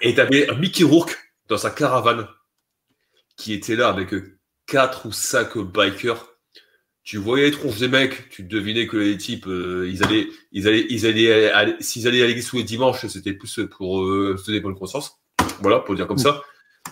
Et 0.00 0.14
t'avais 0.14 0.48
Mickey 0.58 0.84
Rourke 0.84 1.16
dans 1.48 1.58
sa 1.58 1.70
caravane 1.70 2.26
qui 3.36 3.52
était 3.52 3.76
là 3.76 3.88
avec 3.88 4.14
quatre 4.66 5.06
ou 5.06 5.12
cinq 5.12 5.56
bikers. 5.58 6.26
Tu 7.02 7.16
voyais 7.16 7.46
les 7.46 7.52
tronches 7.52 7.78
des 7.78 7.88
mecs, 7.88 8.28
tu 8.28 8.42
devinais 8.42 8.86
que 8.86 8.98
les 8.98 9.16
types, 9.16 9.46
euh, 9.46 9.88
ils 9.90 10.04
allaient, 10.04 10.28
ils 10.52 10.68
allaient, 10.68 10.86
ils 10.90 11.06
allaient, 11.06 11.76
s'ils 11.80 12.06
allaient 12.06 12.22
à 12.22 12.26
l'église 12.26 12.48
tous 12.48 12.58
les 12.58 12.64
dimanches, 12.64 13.06
c'était 13.06 13.32
plus 13.32 13.60
pour 13.70 14.02
euh, 14.02 14.36
se 14.36 14.46
donner 14.46 14.60
bonne 14.60 14.74
conscience. 14.74 15.12
Voilà, 15.60 15.78
pour 15.78 15.94
dire 15.94 16.06
comme 16.06 16.18
ça. 16.18 16.42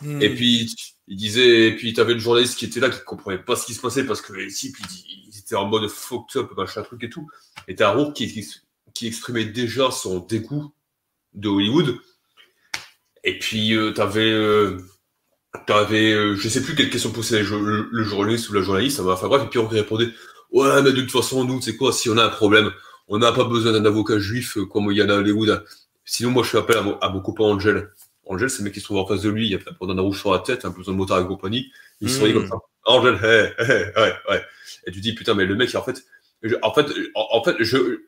Hmm. 0.00 0.22
Et 0.22 0.34
puis, 0.34 0.74
il 1.06 1.16
disait, 1.16 1.68
et 1.68 1.76
puis 1.76 1.92
t'avais 1.92 2.14
le 2.14 2.18
journaliste 2.18 2.58
qui 2.58 2.64
était 2.64 2.80
là, 2.80 2.88
qui 2.88 3.00
comprenait 3.04 3.38
pas 3.38 3.56
ce 3.56 3.66
qui 3.66 3.74
se 3.74 3.80
passait 3.80 4.04
parce 4.04 4.22
que 4.22 4.32
les 4.32 4.48
types, 4.48 4.76
ils, 4.78 5.28
ils 5.28 5.38
étaient 5.38 5.54
en 5.54 5.66
mode 5.66 5.88
fucked 5.88 6.40
up, 6.40 6.50
machin 6.56 6.82
truc 6.82 7.04
et 7.04 7.10
tout. 7.10 7.28
Et 7.68 7.74
t'as 7.74 7.90
Rourke 7.90 8.16
qui, 8.16 8.32
qui, 8.32 8.48
qui 8.94 9.06
exprimait 9.06 9.44
déjà 9.44 9.90
son 9.90 10.20
dégoût 10.20 10.72
de 11.36 11.48
Hollywood. 11.48 11.96
Et 13.24 13.38
puis, 13.38 13.74
euh, 13.74 13.92
t'avais, 13.92 14.30
euh, 14.30 14.78
t'avais, 15.66 16.12
euh, 16.12 16.36
je 16.36 16.48
sais 16.48 16.62
plus 16.62 16.74
quelle 16.74 16.90
question 16.90 17.10
posait 17.10 17.42
le, 17.42 18.04
journaliste 18.04 18.48
ou 18.50 18.54
la 18.54 18.62
journaliste, 18.62 18.96
fait 18.98 19.02
bref, 19.02 19.42
et 19.44 19.48
puis 19.48 19.58
on 19.58 19.66
répondait, 19.66 20.08
ouais, 20.52 20.82
mais 20.82 20.92
de 20.92 21.00
toute 21.00 21.10
façon, 21.10 21.44
nous, 21.44 21.60
c'est 21.60 21.76
quoi, 21.76 21.92
si 21.92 22.08
on 22.08 22.16
a 22.18 22.24
un 22.24 22.28
problème, 22.28 22.70
on 23.08 23.18
n'a 23.18 23.32
pas 23.32 23.44
besoin 23.44 23.72
d'un 23.72 23.84
avocat 23.84 24.18
juif 24.18 24.56
euh, 24.56 24.64
comme 24.66 24.90
il 24.90 24.98
y 24.98 25.02
en 25.02 25.08
a 25.08 25.14
à 25.14 25.18
Hollywood. 25.18 25.64
Sinon, 26.04 26.30
moi, 26.30 26.42
je 26.44 26.50
fais 26.50 26.58
appel 26.58 26.76
à 26.76 26.82
mon, 26.82 26.98
à 26.98 27.08
mon 27.08 27.20
copain 27.20 27.44
Angel. 27.44 27.90
Angel, 28.26 28.50
c'est 28.50 28.58
le 28.58 28.64
mec 28.64 28.74
qui 28.74 28.80
se 28.80 28.84
trouve 28.84 28.98
en 28.98 29.06
face 29.06 29.22
de 29.22 29.28
lui, 29.28 29.48
il 29.48 29.54
a 29.54 29.58
pas 29.58 29.86
d'un 29.86 30.00
rouge 30.00 30.20
sur 30.20 30.32
la 30.32 30.40
tête, 30.40 30.64
un 30.64 30.70
peu 30.70 30.78
besoin 30.78 30.94
de 30.94 30.98
motard 30.98 31.20
et 31.20 31.26
compagnie. 31.26 31.70
Il 32.00 32.08
Mm. 32.08 32.10
sourit 32.10 32.32
comme 32.32 32.48
ça. 32.48 32.56
Angel, 32.84 33.14
hey, 33.22 33.52
hey, 33.58 33.84
ouais, 33.96 34.14
ouais. 34.30 34.42
Et 34.86 34.92
tu 34.92 35.00
dis, 35.00 35.14
putain, 35.14 35.34
mais 35.34 35.46
le 35.46 35.54
mec, 35.56 35.74
en 35.74 35.82
fait, 35.82 36.04
je- 36.42 36.54
en 36.62 36.72
fait, 36.72 36.86
en, 37.14 37.26
en 37.32 37.42
fait, 37.44 37.56
je, 37.60 38.02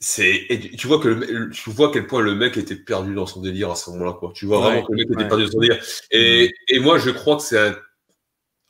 c'est, 0.00 0.46
et 0.48 0.70
tu 0.76 0.86
vois 0.86 1.00
que 1.00 1.08
le, 1.08 1.50
tu 1.50 1.70
vois 1.70 1.88
à 1.88 1.90
quel 1.92 2.06
point 2.06 2.20
le 2.20 2.34
mec 2.34 2.56
était 2.56 2.76
perdu 2.76 3.14
dans 3.14 3.26
son 3.26 3.40
délire 3.40 3.70
à 3.70 3.74
ce 3.74 3.90
moment-là, 3.90 4.12
quoi. 4.12 4.32
Tu 4.34 4.46
vois 4.46 4.58
Ouais, 4.58 4.64
vraiment 4.64 4.82
que 4.86 4.92
le 4.92 4.98
mec 4.98 5.10
était 5.10 5.28
perdu 5.28 5.44
dans 5.44 5.50
son 5.50 5.58
délire. 5.58 5.82
Et, 6.10 6.54
et 6.68 6.78
moi, 6.78 6.98
je 6.98 7.10
crois 7.10 7.36
que 7.36 7.42
c'est 7.42 7.58
un, 7.58 7.76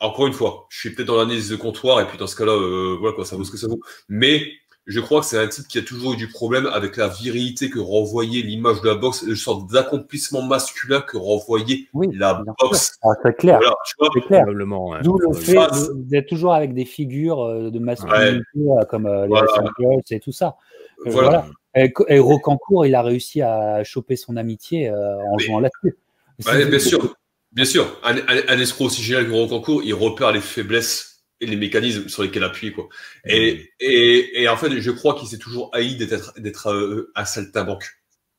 encore 0.00 0.26
une 0.26 0.32
fois, 0.32 0.66
je 0.70 0.78
suis 0.78 0.94
peut-être 0.94 1.08
dans 1.08 1.16
l'analyse 1.16 1.50
de 1.50 1.56
comptoir, 1.56 2.00
et 2.00 2.06
puis 2.06 2.16
dans 2.18 2.26
ce 2.26 2.36
cas-là, 2.36 2.52
euh, 2.52 2.96
voilà, 2.98 3.14
quoi, 3.14 3.24
ça 3.24 3.36
vaut 3.36 3.44
ce 3.44 3.50
que 3.50 3.58
ça 3.58 3.68
vaut. 3.68 3.80
Mais, 4.08 4.42
je 4.88 5.00
crois 5.00 5.20
que 5.20 5.26
c'est 5.26 5.38
un 5.38 5.46
type 5.46 5.68
qui 5.68 5.76
a 5.76 5.82
toujours 5.82 6.14
eu 6.14 6.16
du 6.16 6.28
problème 6.28 6.64
avec 6.66 6.96
la 6.96 7.08
virilité 7.08 7.68
que 7.68 7.78
renvoyait 7.78 8.40
l'image 8.40 8.80
de 8.80 8.88
la 8.88 8.94
boxe, 8.94 9.22
une 9.22 9.36
sorte 9.36 9.70
d'accomplissement 9.70 10.40
masculin 10.40 11.02
que 11.02 11.18
renvoyait 11.18 11.88
Oui, 11.92 12.08
la 12.14 12.42
boxe. 12.58 12.98
Ah, 13.02 13.10
c'est 13.22 13.36
clair, 13.36 13.58
Voilà, 13.58 13.74
tu 13.84 13.94
vois. 13.98 14.08
c'est 14.14 14.20
clair. 14.22 14.40
Probablement. 14.44 14.88
ouais. 14.88 15.02
D'où 15.02 15.18
le 15.18 15.34
fait 15.34 15.58
d'être 15.94 16.26
toujours 16.26 16.54
avec 16.54 16.72
des 16.72 16.86
figures 16.86 17.42
euh, 17.42 17.70
de 17.70 17.78
masculinité 17.78 18.42
euh, 18.56 18.84
comme 18.88 19.04
euh, 19.04 19.24
les 19.24 19.28
Voilà. 19.28 20.00
Et 20.10 20.20
tout 20.20 20.32
ça. 20.32 20.56
Voilà. 21.04 21.46
Et, 21.74 21.92
Co- 21.92 22.06
et 22.08 22.18
Rocancourt, 22.18 22.86
il 22.86 22.94
a 22.94 23.02
réussi 23.02 23.40
à 23.42 23.84
choper 23.84 24.16
son 24.16 24.36
amitié 24.36 24.88
euh, 24.88 25.16
en 25.16 25.36
Mais- 25.36 25.44
jouant 25.44 25.60
là-dessus. 25.60 25.96
C'est- 26.40 26.66
bien 26.66 26.78
sûr, 26.78 27.14
bien 27.52 27.64
sûr. 27.64 28.00
Un, 28.04 28.16
un, 28.16 28.42
un 28.48 28.58
escroc 28.58 28.86
aussi 28.86 29.02
génial 29.02 29.26
que 29.26 29.32
Rocancourt, 29.32 29.82
il 29.84 29.94
repère 29.94 30.32
les 30.32 30.40
faiblesses 30.40 31.24
et 31.40 31.46
les 31.46 31.56
mécanismes 31.56 32.08
sur 32.08 32.22
lesquels 32.22 32.42
appuyer, 32.44 32.72
quoi. 32.72 32.88
Et, 33.24 33.70
et, 33.80 34.42
et 34.42 34.48
en 34.48 34.56
fait, 34.56 34.70
je 34.80 34.90
crois 34.90 35.14
qu'il 35.14 35.28
s'est 35.28 35.38
toujours 35.38 35.70
haï 35.72 35.96
d'être, 35.96 36.32
d'être 36.40 36.72
euh, 36.72 37.12
un 37.14 37.24
saltimbanque. 37.24 37.86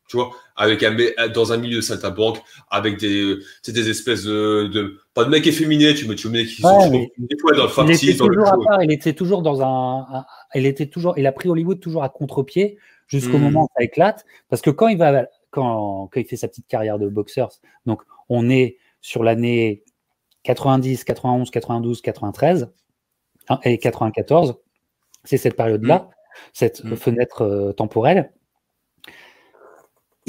Tu 0.10 0.18
vois, 0.18 0.32
avec 0.56 0.82
un, 0.82 0.90
mé- 0.92 1.14
dans 1.34 1.54
un 1.54 1.58
milieu 1.58 1.78
de 1.78 1.82
saltimbanque, 1.82 2.40
avec 2.72 2.98
des, 3.00 3.22
euh, 3.22 3.44
des 3.68 3.90
espèces 3.92 4.24
de, 4.24 4.68
de, 4.68 5.00
pas 5.14 5.24
de 5.24 5.30
mecs 5.30 5.46
efféminés, 5.46 5.94
tu 5.94 6.08
me, 6.08 6.16
tu 6.16 6.28
me 6.30 6.34
dis 6.44 6.48
qu'ils 6.56 6.66
Ouais, 6.66 6.82
sont 6.82 6.92
mais- 6.92 7.12
des 7.20 7.38
fois 7.40 7.52
dans 7.54 7.66
le 7.66 7.70
il 7.70 7.72
était 7.84 7.94
farci, 7.94 8.16
dans 8.16 8.28
le 8.28 8.34
toujours 8.36 8.48
à 8.52 8.56
show. 8.56 8.64
part, 8.64 8.84
il 8.84 8.92
était 8.92 9.14
toujours 9.14 9.42
dans 9.44 9.62
un, 9.62 10.08
un- 10.20 10.26
il 10.56 10.66
était 10.66 10.88
toujours, 10.88 11.14
il 11.20 11.28
a 11.28 11.32
pris 11.32 11.48
Hollywood 11.48 11.80
toujours 11.80 12.04
à 12.04 12.10
contre-pied 12.10 12.80
jusqu'au 13.08 13.38
Mm. 13.38 13.42
moment 13.42 13.64
où 13.66 13.68
ça 13.78 13.84
éclate, 13.84 14.26
parce 14.50 14.64
que 14.64 14.72
quand 14.72 14.88
il 14.88 14.98
va, 14.98 15.28
quand, 15.52 16.10
quand 16.12 16.20
il 16.20 16.26
fait 16.26 16.38
sa 16.38 16.48
petite 16.48 16.66
carrière 16.68 16.98
de 16.98 17.08
boxeur, 17.08 17.50
donc 17.86 18.02
on 18.30 18.50
est 18.50 18.78
sur 19.02 19.24
l'année 19.24 19.84
90, 20.44 21.04
91, 21.04 21.52
92, 21.52 22.02
93 22.02 22.72
hein, 23.50 23.60
et 23.64 23.78
94, 23.78 24.56
c'est 25.24 25.38
cette 25.38 25.56
période-là, 25.56 26.10
cette 26.52 26.84
Mm. 26.84 26.96
fenêtre 26.96 27.42
euh, 27.44 27.74
temporelle. 27.74 28.32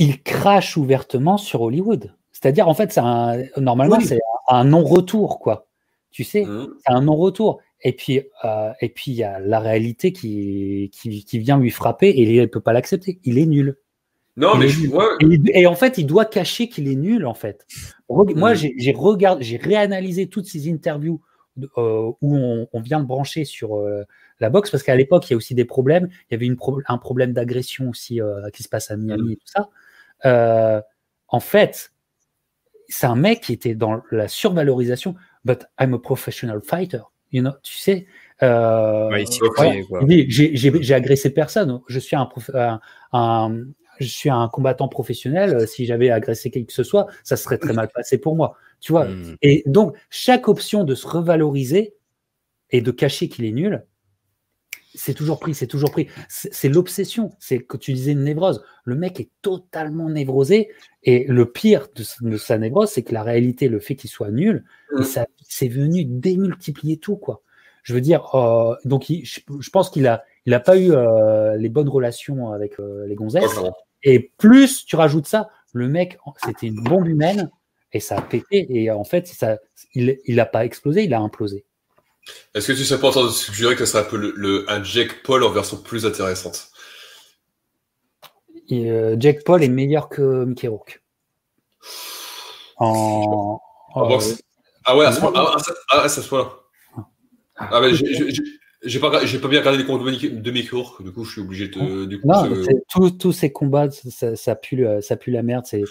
Il 0.01 0.23
crache 0.23 0.77
ouvertement 0.77 1.37
sur 1.37 1.61
Hollywood. 1.63 2.15
C'est-à-dire, 2.33 2.67
en 2.69 2.75
fait, 2.75 2.91
c'est 2.91 3.01
un, 3.01 3.37
normalement, 3.59 3.99
Oui. 3.99 4.05
c'est 4.07 4.19
un, 4.49 4.65
non-retour, 4.65 5.39
quoi. 5.39 5.69
Tu 6.11 6.25
sais, 6.25 6.45
Mmh. 6.45 6.69
c'est 6.85 6.93
un 6.93 7.03
non-retour. 7.03 7.61
Et 7.83 7.93
puis, 7.93 8.23
euh, 8.45 8.73
et 8.81 8.89
puis 8.89 9.11
il 9.13 9.15
y 9.15 9.25
a 9.25 9.39
la 9.39 9.61
réalité 9.61 10.13
qui, 10.13 10.91
qui, 10.93 11.25
qui 11.25 11.39
vient 11.39 11.59
lui 11.59 11.71
frapper 11.71 12.09
et 12.09 12.23
il 12.23 12.41
ne 12.41 12.47
peut 12.47 12.61
pas 12.61 12.73
l'accepter. 12.73 13.21
Il 13.25 13.39
est 13.39 13.47
nul. 13.47 13.77
Non, 14.37 14.53
Il 14.55 14.61
mais 14.61 14.69
je, 14.69 14.89
ouais, 14.89 15.51
Et, 15.55 15.67
en 15.67 15.75
fait, 15.75 15.99
il 15.99 16.07
doit 16.07 16.25
cacher 16.25 16.69
qu'il 16.69 16.89
est 16.89 16.95
nul, 16.97 17.27
en 17.27 17.35
fait. 17.35 17.67
Reg- 18.09 18.35
Moi, 18.37 18.55
j'ai 18.55 18.93
regardé, 18.97 19.45
j'ai 19.45 19.57
réanalysé 19.59 20.29
toutes 20.29 20.47
ces 20.47 20.71
interviews 20.73 21.21
euh, 21.79 22.11
où 22.23 22.37
on, 22.37 22.67
on 22.73 22.81
vient 22.81 23.01
de 23.01 23.07
brancher 23.07 23.45
sur 23.45 23.77
euh, 23.77 24.05
la 24.41 24.49
boxe 24.51 24.71
parce 24.71 24.83
qu'à 24.83 24.97
l'époque, 24.97 25.29
il 25.29 25.33
y 25.33 25.35
a 25.35 25.37
aussi 25.37 25.55
des 25.55 25.65
problèmes. 25.67 26.09
Il 26.31 26.33
y 26.33 26.35
avait 26.37 26.47
une 26.47 26.57
pro- 26.57 26.81
un 26.87 26.99
problème 26.99 27.33
d'agression 27.35 27.91
aussi 27.91 28.21
qui 28.55 28.63
se 28.63 28.69
passe 28.69 28.91
à 28.91 28.97
Miami 28.97 29.33
et 29.33 29.37
tout 29.37 29.47
ça. 29.47 29.69
Euh, 30.25 30.81
en 31.29 31.41
fait, 31.41 31.93
c'est 32.89 33.07
un 33.07 33.17
mec 33.17 33.41
qui 33.43 33.53
était 33.53 33.75
dans 33.75 34.03
la 34.11 34.29
survalorisation. 34.29 35.15
But 35.45 35.67
I'm 35.81 35.95
a 35.95 35.99
professional 35.99 36.61
fighter. 36.63 37.01
You 37.33 37.43
know, 37.43 37.53
tu 37.63 37.77
sais. 37.77 38.07
euh, 38.43 39.09
Ouais, 39.59 39.85
j'ai- 40.29 40.95
agressé 40.95 41.31
personne. 41.31 41.81
Je 41.89 41.99
suis 41.99 42.17
un, 42.17 42.27
prof- 42.27 42.51
un, 42.55 42.81
un- 43.13 43.65
je 44.01 44.07
suis 44.07 44.31
un 44.31 44.49
combattant 44.49 44.89
professionnel. 44.89 45.55
Euh, 45.55 45.67
Si 45.67 45.87
j'avais 45.87 46.11
agressé 46.11 46.51
qui 46.51 46.67
que 46.67 46.73
ce 46.73 46.83
soit, 46.83 47.07
ça 47.23 47.37
serait 47.37 47.59
très 47.59 47.73
mal 47.73 47.89
passé 47.95 48.19
pour 48.19 48.35
moi. 48.35 48.57
Tu 48.81 48.93
vois? 48.93 49.07
Hmm. 49.07 49.37
Et 49.43 49.63
donc, 49.67 49.97
chaque 50.11 50.49
option 50.49 50.85
de 50.85 50.95
se 50.95 51.07
revaloriser 51.07 51.95
et 52.71 52.81
de 52.81 52.91
cacher 52.91 53.29
qu'il 53.29 53.45
est 53.45 53.53
nul, 53.53 53.85
c'est 54.95 55.15
toujours 55.15 55.39
pris, 55.39 55.55
c'est 55.55 55.67
toujours 55.67 55.91
pris. 55.91 56.09
C'est 56.29 56.69
l'obsession. 56.69 57.33
C'est 57.39 57.61
que 57.61 57.77
tu 57.77 57.93
disais 57.93 58.13
une 58.13 58.25
névrose. 58.25 58.65
Le 58.85 58.95
mec 58.97 59.21
est 59.21 59.31
totalement 59.43 60.09
névrosé. 60.09 60.71
Et 61.03 61.25
le 61.29 61.51
pire 61.51 61.89
de, 61.95 62.03
sa- 62.03 62.25
de 62.25 62.37
sa 62.37 62.59
névrose, 62.59 62.91
c'est 62.91 63.03
que 63.03 63.15
la 63.15 63.23
réalité, 63.23 63.69
le 63.69 63.81
fait 63.81 63.97
qu'il 63.97 64.11
soit 64.11 64.31
nul, 64.31 64.65
Mm. 64.93 65.03
ça- 65.03 65.27
c'est 65.49 65.69
venu 65.69 66.05
démultiplier 66.05 66.97
tout, 66.99 67.17
quoi. 67.17 67.43
Je 67.83 67.95
veux 67.95 68.01
dire, 68.01 68.35
euh, 68.35 68.75
donc 68.85 69.09
il- 69.11 69.25
je, 69.25 69.41
je 69.61 69.71
pense 69.71 69.89
qu'il 69.91 70.07
a, 70.07 70.25
il 70.47 70.53
a 70.55 70.61
pas 70.61 70.77
eu 70.79 70.91
euh, 70.93 71.57
les 71.57 71.69
bonnes 71.69 71.89
relations 71.89 72.53
avec 72.53 72.79
euh, 72.81 73.07
les 73.07 73.15
gonzesses. 73.15 73.51
clairement. 73.53 73.77
Et 74.03 74.33
plus 74.39 74.85
tu 74.87 74.97
rajoutes 74.97 75.27
ça, 75.27 75.51
le 75.73 75.89
mec, 75.89 76.19
c'était 76.45 76.67
une 76.67 76.83
bombe 76.83 77.07
humaine 77.07 77.51
et 77.93 78.01
ça 78.01 78.17
a 78.19 78.23
pété. 78.23 78.67
Et 78.71 78.91
en 78.91 79.05
fait, 79.05 79.27
ça, 79.29 79.59
il, 79.95 80.19
il 80.27 80.41
a 80.41 80.47
pas 80.47 80.65
explosé, 80.65 81.05
il 81.05 81.15
a 81.15 81.21
implosé. 81.21 81.65
Est-ce 82.55 82.67
que 82.69 82.73
tu 82.73 82.85
sais 82.85 82.99
pas 82.99 83.09
en 83.09 83.11
train 83.13 83.25
de 83.25 83.31
suggérer 83.31 83.75
que 83.77 83.85
ça 83.85 83.93
serait 83.93 84.07
un 84.07 84.11
peu 84.11 84.17
le, 84.17 84.33
le- 84.37 84.71
un 84.71 84.83
Jack 84.83 85.23
Paul 85.23 85.43
en 85.45 85.51
version 85.51 85.77
plus 85.77 86.05
intéressante? 86.07 86.69
Et, 88.69 88.91
euh, 88.91 89.17
Jack 89.19 89.43
Paul 89.45 89.63
est 89.63 89.69
meilleur 89.69 90.09
que 90.09 90.45
Mickey 90.45 90.69
Rourke. 90.69 91.03
En, 92.77 93.61
En 93.95 94.05
euh, 94.05 94.09
boxe? 94.09 94.43
Ah 94.85 94.97
ouais, 94.97 95.05
à 95.07 95.13
ce 95.13 95.21
non, 95.21 95.33
point, 95.33 95.43
ah, 95.45 95.53
ah, 95.55 95.59
ça- 95.59 95.75
ah, 95.91 96.09
ce 96.09 96.21
point-là. 96.29 96.51
Ah, 97.57 97.81
mais 97.81 97.93
j'ai- 97.95 99.01
pas, 99.01 99.25
j'ai 99.27 99.39
pas 99.39 99.49
bien 99.49 99.59
regardé 99.61 99.79
les 99.79 99.85
comptes 99.85 100.03
de 100.03 100.11
Mickey- 100.11 100.31
de 100.31 100.51
Mickey 100.51 100.75
Rourke, 100.75 101.03
du 101.03 101.13
coup, 101.13 101.25
je 101.25 101.33
suis 101.33 101.41
obligé 101.43 101.69
de. 101.69 102.07
Du 102.07 102.21
coup, 102.21 102.27
Non, 102.29 102.49
tous- 102.89 103.11
tous 103.11 103.33
ces 103.33 103.53
combats, 103.53 103.91
ça, 103.91 104.35
ça 104.37 104.55
pue, 104.57 104.87
ça 105.03 105.17
pue 105.17 105.31
la 105.31 105.43
merde. 105.43 105.67
C'est 105.67 105.83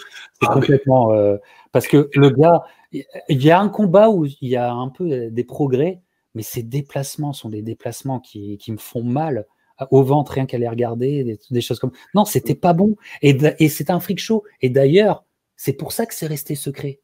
Ah, 0.42 0.46
mais- 0.48 0.54
complètement. 0.54 1.12
euh, 1.12 1.36
parce 1.70 1.86
que 1.86 2.10
le 2.14 2.30
gars, 2.30 2.62
il 2.92 3.04
y 3.28 3.50
a 3.52 3.60
un 3.60 3.68
combat 3.68 4.10
où 4.10 4.26
il 4.26 4.36
y 4.48 4.56
a 4.56 4.72
un 4.72 4.88
peu 4.88 5.28
des 5.30 5.44
progrès, 5.44 6.00
mais 6.34 6.42
ces 6.42 6.62
déplacements 6.62 7.32
sont 7.32 7.48
des 7.48 7.62
déplacements 7.62 8.20
qui, 8.20 8.56
qui 8.58 8.72
me 8.72 8.78
font 8.78 9.02
mal 9.02 9.46
au 9.90 10.02
ventre, 10.02 10.32
rien 10.32 10.44
qu'à 10.46 10.58
les 10.58 10.68
regarder, 10.68 11.24
des, 11.24 11.38
des 11.50 11.60
choses 11.62 11.78
comme. 11.78 11.92
Non, 12.14 12.24
c'était 12.26 12.54
pas 12.54 12.74
bon. 12.74 12.96
Et, 13.22 13.36
et 13.58 13.68
c'est 13.70 13.90
un 13.90 13.98
freak 13.98 14.18
show. 14.18 14.44
Et 14.60 14.68
d'ailleurs, 14.68 15.24
c'est 15.56 15.72
pour 15.72 15.92
ça 15.92 16.04
que 16.06 16.14
c'est 16.14 16.26
resté 16.26 16.54
secret. 16.54 17.00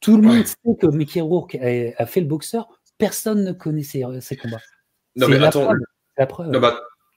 Tout 0.00 0.16
le 0.18 0.22
monde 0.22 0.46
sait 0.46 0.56
que 0.78 0.86
Mickey 0.88 1.20
Rourke 1.22 1.54
a, 1.54 1.92
a 1.96 2.06
fait 2.06 2.20
le 2.20 2.26
boxeur. 2.26 2.68
Personne 2.98 3.44
ne 3.44 3.52
connaît 3.52 3.82
ses, 3.82 4.04
ses 4.20 4.36
combats. 4.36 4.60
Non, 5.16 5.26
C'est 5.26 5.32
mais 5.32 5.38
la 5.38 5.48
attends. 5.48 5.64
preuve. 5.64 5.78
La 6.18 6.26
preuve. 6.26 6.50
Non, 6.50 6.60
mais, 6.60 6.68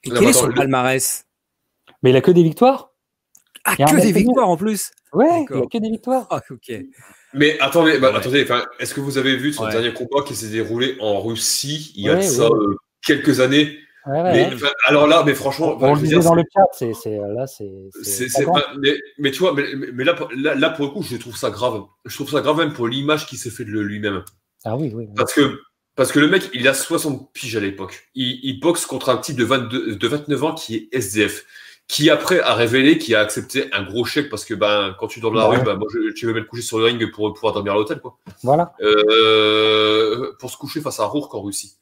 Et 0.04 0.08
Non, 0.08 0.14
quel 0.14 0.24
mais 0.24 0.30
est 0.30 0.32
son 0.32 0.38
attends, 0.40 0.48
le- 0.48 0.54
palmarès? 0.54 1.26
Mais 2.02 2.10
il 2.10 2.16
a 2.16 2.20
que 2.22 2.30
des 2.30 2.42
victoires. 2.42 2.92
Ah, 3.64 3.76
que 3.76 4.00
des 4.00 4.12
victoires 4.12 4.48
en 4.48 4.56
plus 4.56 4.92
Ouais, 5.12 5.44
il 5.50 5.56
a 5.56 5.66
que 5.66 5.78
des 5.78 5.90
victoires. 5.90 6.26
Ah, 6.30 6.40
ok. 6.50 6.72
Mais 7.34 7.58
attendez, 7.60 7.98
bah, 7.98 8.10
Ouais. 8.10 8.16
attendez, 8.18 8.42
enfin, 8.44 8.64
est-ce 8.78 8.94
que 8.94 9.00
vous 9.00 9.18
avez 9.18 9.36
vu 9.36 9.52
son 9.52 9.64
Ouais. 9.64 9.72
dernier 9.72 9.92
combat 9.92 10.22
qui 10.26 10.34
s'est 10.34 10.48
déroulé 10.48 10.96
en 11.00 11.20
Russie 11.20 11.92
il 11.96 12.04
y 12.04 12.08
a 12.08 12.16
de 12.16 12.20
ça 12.22 12.44
euh, 12.46 12.76
quelques 13.04 13.40
années? 13.40 13.78
Mais, 14.08 14.50
Alors 14.86 15.08
là, 15.08 15.24
mais 15.26 15.34
franchement, 15.34 15.76
On 15.80 15.94
je 15.96 16.00
le 16.02 16.06
disait 16.06 16.20
dans 16.22 16.34
le 16.36 16.44
chat, 16.54 16.62
c'est, 16.72 16.92
c'est, 16.94 17.18
là, 17.34 17.44
c'est. 17.48 17.68
Mais, 18.80 18.94
mais 19.18 19.30
tu 19.32 19.40
vois, 19.40 19.52
mais, 19.52 20.04
là, 20.04 20.14
pour- 20.14 20.30
là, 20.32 20.54
là, 20.54 20.70
pour 20.70 20.84
le 20.86 20.90
coup, 20.92 21.02
je 21.02 21.16
trouve 21.16 21.36
ça 21.36 21.50
grave. 21.50 21.82
Je 22.04 22.14
trouve 22.14 22.30
ça 22.30 22.40
grave 22.40 22.56
même 22.58 22.72
pour 22.72 22.86
l'image 22.86 23.26
qu'il 23.26 23.36
s'est 23.38 23.50
fait 23.50 23.64
de 23.64 23.70
lui-même. 23.80 24.22
Ah 24.64 24.76
oui, 24.76 24.92
oui. 24.94 25.06
oui. 25.08 25.14
Parce 25.16 25.32
que, 25.32 25.60
parce 25.96 26.12
que 26.12 26.20
le 26.20 26.28
mec, 26.28 26.48
il 26.54 26.68
a 26.68 26.74
60 26.74 27.32
piges 27.32 27.56
à 27.56 27.60
l'époque. 27.60 28.08
Il, 28.14 28.38
il 28.44 28.60
boxe 28.60 28.86
contre 28.86 29.08
un 29.08 29.16
type 29.16 29.36
de, 29.36 29.44
22, 29.44 29.96
de 29.96 30.08
29 30.08 30.44
ans 30.44 30.54
qui 30.54 30.76
est 30.76 30.88
SDF. 30.92 31.44
Qui 31.88 32.10
après 32.10 32.40
a 32.40 32.54
révélé 32.54 32.98
qu'il 32.98 33.14
a 33.14 33.20
accepté 33.20 33.72
un 33.72 33.84
gros 33.84 34.04
chèque 34.04 34.28
parce 34.28 34.44
que 34.44 34.54
ben, 34.54 34.96
quand 34.98 35.06
tu 35.06 35.20
dors 35.20 35.30
dans 35.30 35.38
la 35.40 35.48
Ouais. 35.48 35.56
rue, 35.58 35.62
ben, 35.64 35.76
moi, 35.76 35.86
je, 35.92 36.12
tu 36.12 36.26
veux 36.26 36.32
mettre 36.34 36.48
coucher 36.48 36.62
sur 36.62 36.78
le 36.78 36.84
ring 36.86 37.10
pour 37.12 37.32
pouvoir 37.32 37.52
dormir 37.54 37.72
à 37.74 37.76
l'hôtel. 37.76 38.00
quoi. 38.00 38.18
Voilà. 38.42 38.72
Euh, 38.80 40.32
pour 40.38 40.50
se 40.50 40.56
coucher 40.56 40.80
face 40.80 40.98
à 41.00 41.04
Rourke 41.04 41.34
en 41.34 41.42
Russie. 41.42 41.76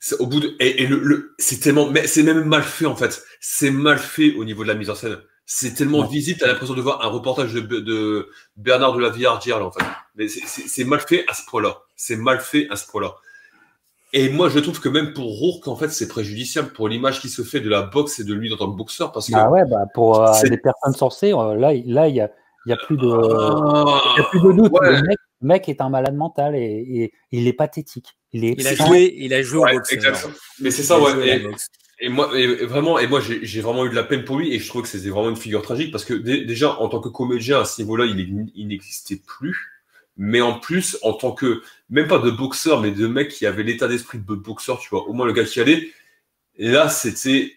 C'est 0.00 0.16
au 0.20 0.26
bout 0.26 0.40
de 0.40 0.54
et, 0.58 0.82
et 0.82 0.86
le, 0.86 0.98
le- 0.98 1.34
c'est 1.38 1.60
tellement 1.60 1.88
mais 1.88 2.06
c'est 2.08 2.24
même 2.24 2.44
mal 2.44 2.62
fait 2.64 2.86
en 2.86 2.96
fait. 2.96 3.22
C'est 3.40 3.70
mal 3.70 3.98
fait 3.98 4.34
au 4.34 4.44
niveau 4.44 4.64
de 4.64 4.68
la 4.68 4.74
mise 4.74 4.90
en 4.90 4.94
scène. 4.96 5.18
C'est 5.46 5.74
tellement 5.74 6.00
Ouais. 6.00 6.08
visible, 6.08 6.40
t'as 6.40 6.48
l'impression 6.48 6.74
de 6.74 6.80
voir 6.82 7.04
un 7.04 7.08
reportage 7.08 7.52
de, 7.54 7.60
de 7.60 8.28
Bernard 8.56 8.94
de 8.94 9.00
la 9.00 9.10
Villardière 9.10 9.60
là 9.60 9.66
en 9.66 9.70
fait. 9.70 9.84
Mais 10.16 10.28
c'est- 10.28 10.42
c'est 10.46 10.66
c'est 10.68 10.84
mal 10.84 11.00
fait 11.00 11.24
à 11.28 11.34
ce 11.34 11.42
point-là. 11.46 11.82
C'est 11.96 12.16
mal 12.16 12.40
fait 12.40 12.66
à 12.70 12.76
ce 12.76 12.86
point-là. 12.88 13.14
Et 14.14 14.28
moi, 14.28 14.48
je 14.50 14.58
trouve 14.58 14.78
que 14.80 14.88
même 14.90 15.14
pour 15.14 15.24
Rourke, 15.38 15.68
en 15.68 15.76
fait, 15.76 15.88
c'est 15.88 16.06
préjudiciable 16.08 16.68
pour 16.72 16.88
l'image 16.88 17.20
qui 17.20 17.28
se 17.30 17.42
fait 17.42 17.60
de 17.60 17.70
la 17.70 17.82
boxe 17.82 18.20
et 18.20 18.24
de 18.24 18.34
lui 18.34 18.52
en 18.52 18.56
tant 18.56 18.70
que 18.70 18.76
boxeur, 18.76 19.10
parce 19.10 19.26
que 19.28 19.32
Bah 19.32 19.48
ouais, 19.50 19.62
bah 19.66 19.86
pour 19.94 20.20
euh, 20.20 20.32
des 20.42 20.58
personnes 20.58 20.92
censées, 20.94 21.32
euh, 21.32 21.54
là, 21.54 21.72
il- 21.72 21.90
là, 21.92 22.08
il 22.08 22.16
y 22.16 22.20
a, 22.20 22.30
il 22.66 22.70
y 22.70 22.72
a 22.72 22.76
plus 22.76 22.96
de, 22.98 23.08
Ah, 23.08 24.14
y 24.18 24.20
a 24.20 24.24
plus 24.24 24.40
de 24.40 24.52
doute. 24.52 24.72
ouais. 24.72 25.00
Le, 25.00 25.16
mec, 25.40 25.68
est 25.68 25.80
un 25.80 25.88
malade 25.88 26.14
mental 26.14 26.54
et, 26.54 26.60
et 26.62 27.12
il 27.32 27.48
est 27.48 27.52
pathétique. 27.54 28.16
Il 28.32 28.44
est. 28.44 28.54
Il 28.58 28.66
a 28.68 28.74
joué, 28.74 29.14
il 29.16 29.32
a 29.34 29.42
joué 29.42 29.58
ouais, 29.60 29.72
au 29.74 29.78
boxeur. 29.78 29.96
exactement. 29.98 30.34
Mais 30.60 30.70
c'est 30.70 30.82
ça, 30.82 30.96
a 30.96 31.00
ouais. 31.00 31.36
Et- 31.36 31.38
boxe. 31.40 31.66
Et 32.04 32.08
moi, 32.08 32.30
et 32.36 32.66
vraiment, 32.66 32.98
et 32.98 33.06
moi, 33.06 33.20
j'ai 33.20 33.60
vraiment 33.60 33.84
eu 33.86 33.90
de 33.90 33.94
la 33.94 34.02
peine 34.02 34.24
pour 34.24 34.36
lui, 34.36 34.52
et 34.52 34.58
je 34.58 34.66
trouve 34.68 34.82
que 34.82 34.88
c'était 34.88 35.08
vraiment 35.08 35.30
une 35.30 35.36
figure 35.36 35.62
tragique 35.62 35.92
parce 35.92 36.04
que 36.04 36.14
dé- 36.14 36.44
déjà, 36.44 36.76
en 36.80 36.88
tant 36.88 37.00
que 37.00 37.08
comédien 37.08 37.60
à 37.60 37.64
ce 37.64 37.80
niveau-là, 37.80 38.06
il 38.06 38.66
n'existait 38.66 39.20
plus. 39.24 39.56
Mais 40.16 40.40
en 40.40 40.58
plus, 40.58 40.98
en 41.02 41.14
tant 41.14 41.32
que 41.32 41.62
même 41.88 42.06
pas 42.06 42.18
de 42.18 42.30
boxeur, 42.30 42.80
mais 42.80 42.90
de 42.90 43.06
mec 43.06 43.28
qui 43.30 43.46
avait 43.46 43.62
l'état 43.62 43.88
d'esprit 43.88 44.18
de 44.18 44.34
boxeur, 44.34 44.78
tu 44.78 44.88
vois, 44.90 45.06
au 45.08 45.12
moins 45.14 45.26
le 45.26 45.32
gars 45.32 45.44
qui 45.44 45.60
allait. 45.60 45.88
Et 46.56 46.68
là, 46.70 46.88
c'était 46.88 47.52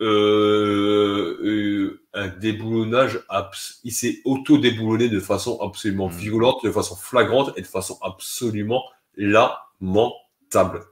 euh, 0.00 1.38
euh, 1.42 2.00
un 2.14 2.28
déboulonnage. 2.28 3.20
abs- 3.28 3.80
Il 3.82 3.92
s'est 3.92 4.20
auto-déboulonné 4.24 5.08
de 5.08 5.18
façon 5.18 5.58
absolument 5.60 6.08
Mm. 6.08 6.12
violente, 6.12 6.64
de 6.64 6.70
façon 6.70 6.94
flagrante 6.94 7.52
et 7.56 7.62
de 7.62 7.66
façon 7.66 7.98
absolument 8.02 8.84
lamentable. 9.16 10.84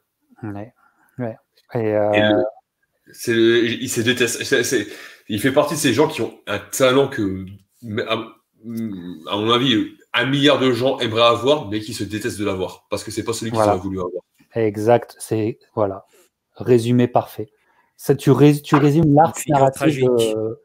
Ouais. 0.43 0.73
ouais. 1.19 1.37
Et, 1.75 1.95
euh, 1.95 2.13
Et 2.13 2.21
le- 2.21 2.45
c'est 3.13 3.33
le- 3.35 3.65
il 3.65 3.89
se 3.89 4.01
déteste. 4.01 4.43
Il 5.29 5.41
fait 5.41 5.53
partie 5.53 5.75
de 5.75 5.79
ces 5.79 5.93
gens 5.95 6.09
qui 6.09 6.23
ont 6.23 6.39
un 6.49 6.59
talent 6.59 7.07
que, 7.09 7.47
à 8.07 8.17
mon 9.37 9.51
avis, 9.53 9.97
un 10.17 10.27
milliard 10.27 10.59
de 10.59 10.73
gens 10.73 10.99
aimeraient 10.99 11.23
avoir, 11.23 11.69
mais 11.69 11.81
qui 11.81 11.95
se 11.95 12.05
détestent 12.05 12.39
de 12.39 12.45
l'avoir 12.45 12.87
parce 12.91 13.05
que 13.05 13.11
c'est 13.11 13.23
pas 13.25 13.33
celui 13.33 13.51
qu'ils 13.51 13.57
Voilà. 13.59 13.73
auraient 13.75 13.83
voulu 13.83 13.99
avoir. 13.99 14.23
Exact. 14.55 15.15
C'est 15.19 15.59
voilà. 15.75 16.07
Résumé 16.55 17.07
parfait. 17.09 17.49
Ça, 17.97 18.15
tu, 18.15 18.31
rés- 18.31 18.61
tu 18.63 18.77
résumes 18.77 19.15
l'arc 19.15 19.37
figure 19.39 19.59
narratif 19.59 20.01
de. 20.01 20.59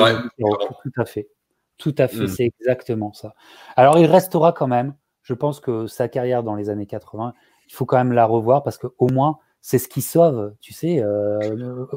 Ouais. 0.00 0.12
Tout 0.38 1.00
à 1.00 1.04
fait. 1.04 1.28
Tout 1.76 1.94
à 1.98 2.08
fait. 2.08 2.24
Mm. 2.24 2.28
C'est 2.28 2.44
exactement 2.44 3.12
ça. 3.12 3.34
Alors, 3.76 3.98
il 3.98 4.06
restera 4.06 4.52
quand 4.52 4.66
même. 4.68 4.94
Je 5.22 5.34
pense 5.34 5.60
que 5.60 5.86
sa 5.86 6.08
carrière 6.08 6.42
dans 6.42 6.54
les 6.54 6.70
années 6.70 6.86
80, 6.86 7.34
il 7.68 7.72
faut 7.72 7.84
quand 7.84 7.98
même 7.98 8.12
la 8.12 8.24
revoir 8.26 8.62
parce 8.62 8.78
que 8.78 8.86
au 8.98 9.08
moins, 9.08 9.38
c'est 9.60 9.78
ce 9.78 9.88
qui 9.88 10.00
sauve. 10.02 10.54
Tu 10.60 10.72
sais, 10.72 11.00
euh, 11.02 11.38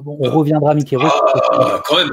on 0.05 0.29
reviendra 0.29 0.71
à 0.71 0.73
Mickey 0.73 0.95
Rourke. 0.97 1.13
Ah, 1.51 1.81
quand 1.85 1.95
même. 1.97 2.11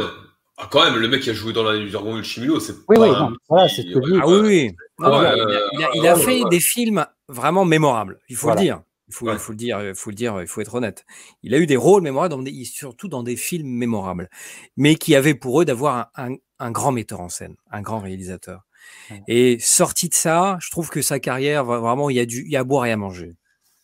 Ah, 0.60 0.68
quand 0.70 0.84
même, 0.84 0.96
le 1.00 1.08
mec 1.08 1.22
qui 1.22 1.30
a 1.30 1.34
joué 1.34 1.52
dans 1.52 1.62
la 1.62 1.78
Dragon 1.86 2.12
Ball 2.14 2.24
Chimilo, 2.24 2.58
c'est 2.58 2.72
Oui, 2.88 2.96
pas 2.96 3.02
oui, 3.02 3.08
un 3.14 3.30
non, 3.30 3.36
voilà, 3.48 3.68
c'est 3.68 3.82
ce 3.82 3.86
que 3.86 3.92
je 3.94 3.98
dis. 4.00 4.12
ouais, 4.12 4.20
Ah 4.22 4.26
oui, 4.28 4.38
oui. 4.40 4.76
Non, 4.98 5.10
Ouais, 5.20 5.32
il 5.36 5.40
a, 5.40 5.60
il 5.72 5.84
a- 5.84 5.90
il 5.94 6.06
a 6.08 6.16
ouais, 6.16 6.22
fait 6.22 6.42
ouais. 6.42 6.50
des 6.50 6.58
films 6.60 7.06
vraiment 7.28 7.64
mémorables. 7.64 8.18
Il 8.28 8.34
faut 8.36 8.48
Voilà. 8.48 8.60
le 8.60 8.66
dire. 8.66 8.82
Il 9.06 9.14
faut, 9.14 9.26
Ouais. 9.26 9.34
il 9.34 9.38
faut 9.38 9.52
le 9.52 9.56
dire. 9.56 9.80
Il 9.82 9.94
faut 9.94 10.10
le 10.10 10.16
dire. 10.16 10.40
Il 10.40 10.46
faut 10.48 10.60
être 10.60 10.74
honnête. 10.74 11.04
Il 11.44 11.54
a 11.54 11.58
eu 11.58 11.66
des 11.66 11.76
rôles 11.76 12.02
mémorables, 12.02 12.30
dans 12.34 12.42
des- 12.42 12.64
surtout 12.64 13.06
dans 13.08 13.22
des 13.22 13.36
films 13.36 13.68
mémorables, 13.68 14.28
mais 14.76 14.96
qui 14.96 15.14
avaient 15.14 15.34
pour 15.36 15.60
eux 15.62 15.64
d'avoir 15.64 16.10
un, 16.16 16.32
un- 16.32 16.36
un 16.58 16.70
grand 16.72 16.90
metteur 16.90 17.20
en 17.20 17.28
scène, 17.28 17.54
un 17.70 17.80
grand 17.80 18.00
réalisateur. 18.00 18.62
Ouais. 19.10 19.22
Et 19.28 19.58
sorti 19.60 20.08
de 20.08 20.14
ça, 20.14 20.58
je 20.60 20.70
trouve 20.70 20.90
que 20.90 21.02
sa 21.02 21.20
carrière, 21.20 21.64
va- 21.64 21.78
vraiment, 21.78 22.10
il 22.10 22.16
y 22.16 22.20
a 22.20 22.26
du, 22.26 22.42
il 22.44 22.50
y 22.50 22.56
a 22.56 22.60
à 22.60 22.64
boire 22.64 22.84
et 22.86 22.92
à 22.92 22.96
manger. 22.96 23.36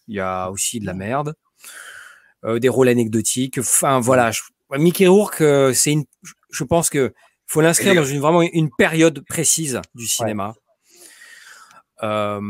Il 0.09 0.17
y 0.17 0.21
a 0.21 0.51
aussi 0.51 0.81
de 0.81 0.87
la 0.87 0.95
merde, 0.95 1.35
euh, 2.45 2.59
des 2.59 2.69
rôles 2.69 2.89
anecdotiques. 2.89 3.59
Enfin, 3.59 4.01
voilà. 4.01 4.33
je- 4.33 4.43
Mickey 4.79 5.07
Rourke, 5.07 5.41
euh, 5.41 5.73
c'est 5.73 5.93
une. 5.93 6.05
je- 6.51 6.65
pense 6.65 6.89
que 6.91 7.13
faut 7.47 7.61
l'inscrire 7.61 7.93
dans 8.01 8.05
une 8.07 8.21
vraiment 8.21 8.43
une 8.43 8.71
période 8.71 9.25
précise 9.29 9.81
du 9.95 10.07
cinéma. 10.07 10.55
Euh, 12.03 12.41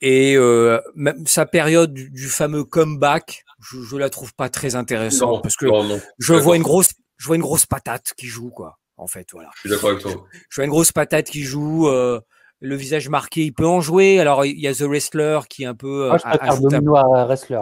et 0.00 0.36
euh, 0.36 0.80
même 0.94 1.26
sa 1.26 1.46
période 1.46 1.92
du, 1.92 2.10
du 2.10 2.26
fameux 2.26 2.64
comeback, 2.64 3.44
je, 3.60 3.80
je 3.82 3.96
la 3.96 4.10
trouve 4.10 4.34
pas 4.34 4.48
très 4.48 4.74
intéressante 4.76 5.28
Non, 5.36 5.40
parce 5.40 5.56
que 5.56 5.66
non, 5.66 5.84
non, 5.84 6.00
je 6.18 6.32
vois 6.34 6.56
une 6.56 6.62
grosse, 6.62 6.90
je 7.16 7.26
vois 7.26 7.36
une 7.36 7.42
grosse 7.42 7.66
patate 7.66 8.14
qui 8.16 8.26
joue 8.26 8.50
quoi. 8.50 8.78
En 8.96 9.06
fait, 9.06 9.28
voilà. 9.32 9.50
Je 9.54 9.60
suis 9.60 9.70
d'accord 9.70 9.90
avec 9.90 10.02
toi. 10.02 10.26
Je 10.48 10.56
vois 10.56 10.64
une 10.64 10.70
grosse 10.70 10.92
patate 10.92 11.26
qui 11.30 11.42
joue. 11.42 11.88
euh, 11.88 12.20
le 12.60 12.74
visage 12.74 13.08
marqué, 13.08 13.44
il 13.44 13.52
peut 13.52 13.66
en 13.66 13.80
jouer. 13.80 14.18
Alors 14.18 14.44
il 14.44 14.58
y 14.58 14.66
a 14.66 14.74
The 14.74 14.80
Wrestler 14.82 15.40
qui 15.48 15.62
est 15.62 15.66
un 15.66 15.76
peu. 15.76 16.08
Moi, 16.08 16.18
je 16.18 16.24
a- 16.26 16.30
préfère 16.38 16.54
Domino 16.78 16.96
à 16.96 17.24
Wrestler. 17.26 17.60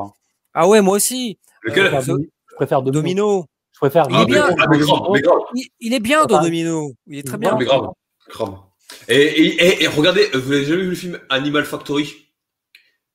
Ah 0.55 0.67
ouais, 0.67 0.81
moi 0.81 0.97
aussi. 0.97 1.39
Lequel? 1.62 1.85
Je 2.51 2.55
préfère 2.57 2.83
Domino. 2.83 3.45
Je 3.77 3.81
préfère 3.81 4.07
Il 4.09 4.17
est 4.17 4.19
ah, 4.21 4.25
bien. 4.25 4.45
ah, 4.59 4.67
Il, 5.81 5.93
est 5.93 6.01
dans 6.01 6.25
Enfin, 6.25 6.43
Domino. 6.45 6.93
Il 7.07 7.19
est 7.19 7.23
très 7.27 7.37
bien. 7.37 7.51
va, 7.51 7.57
mais 7.59 7.67
grave, 7.67 7.89
grave. 8.31 8.55
Et, 9.09 9.17
et, 9.17 9.67
et, 9.67 9.83
et 9.83 9.87
regardez, 9.87 10.29
vous 10.33 10.51
avez 10.53 10.65
jamais 10.65 10.83
vu 10.83 10.89
le 10.91 10.95
film 10.95 11.21
Animal 11.29 11.65
Factory 11.67 12.15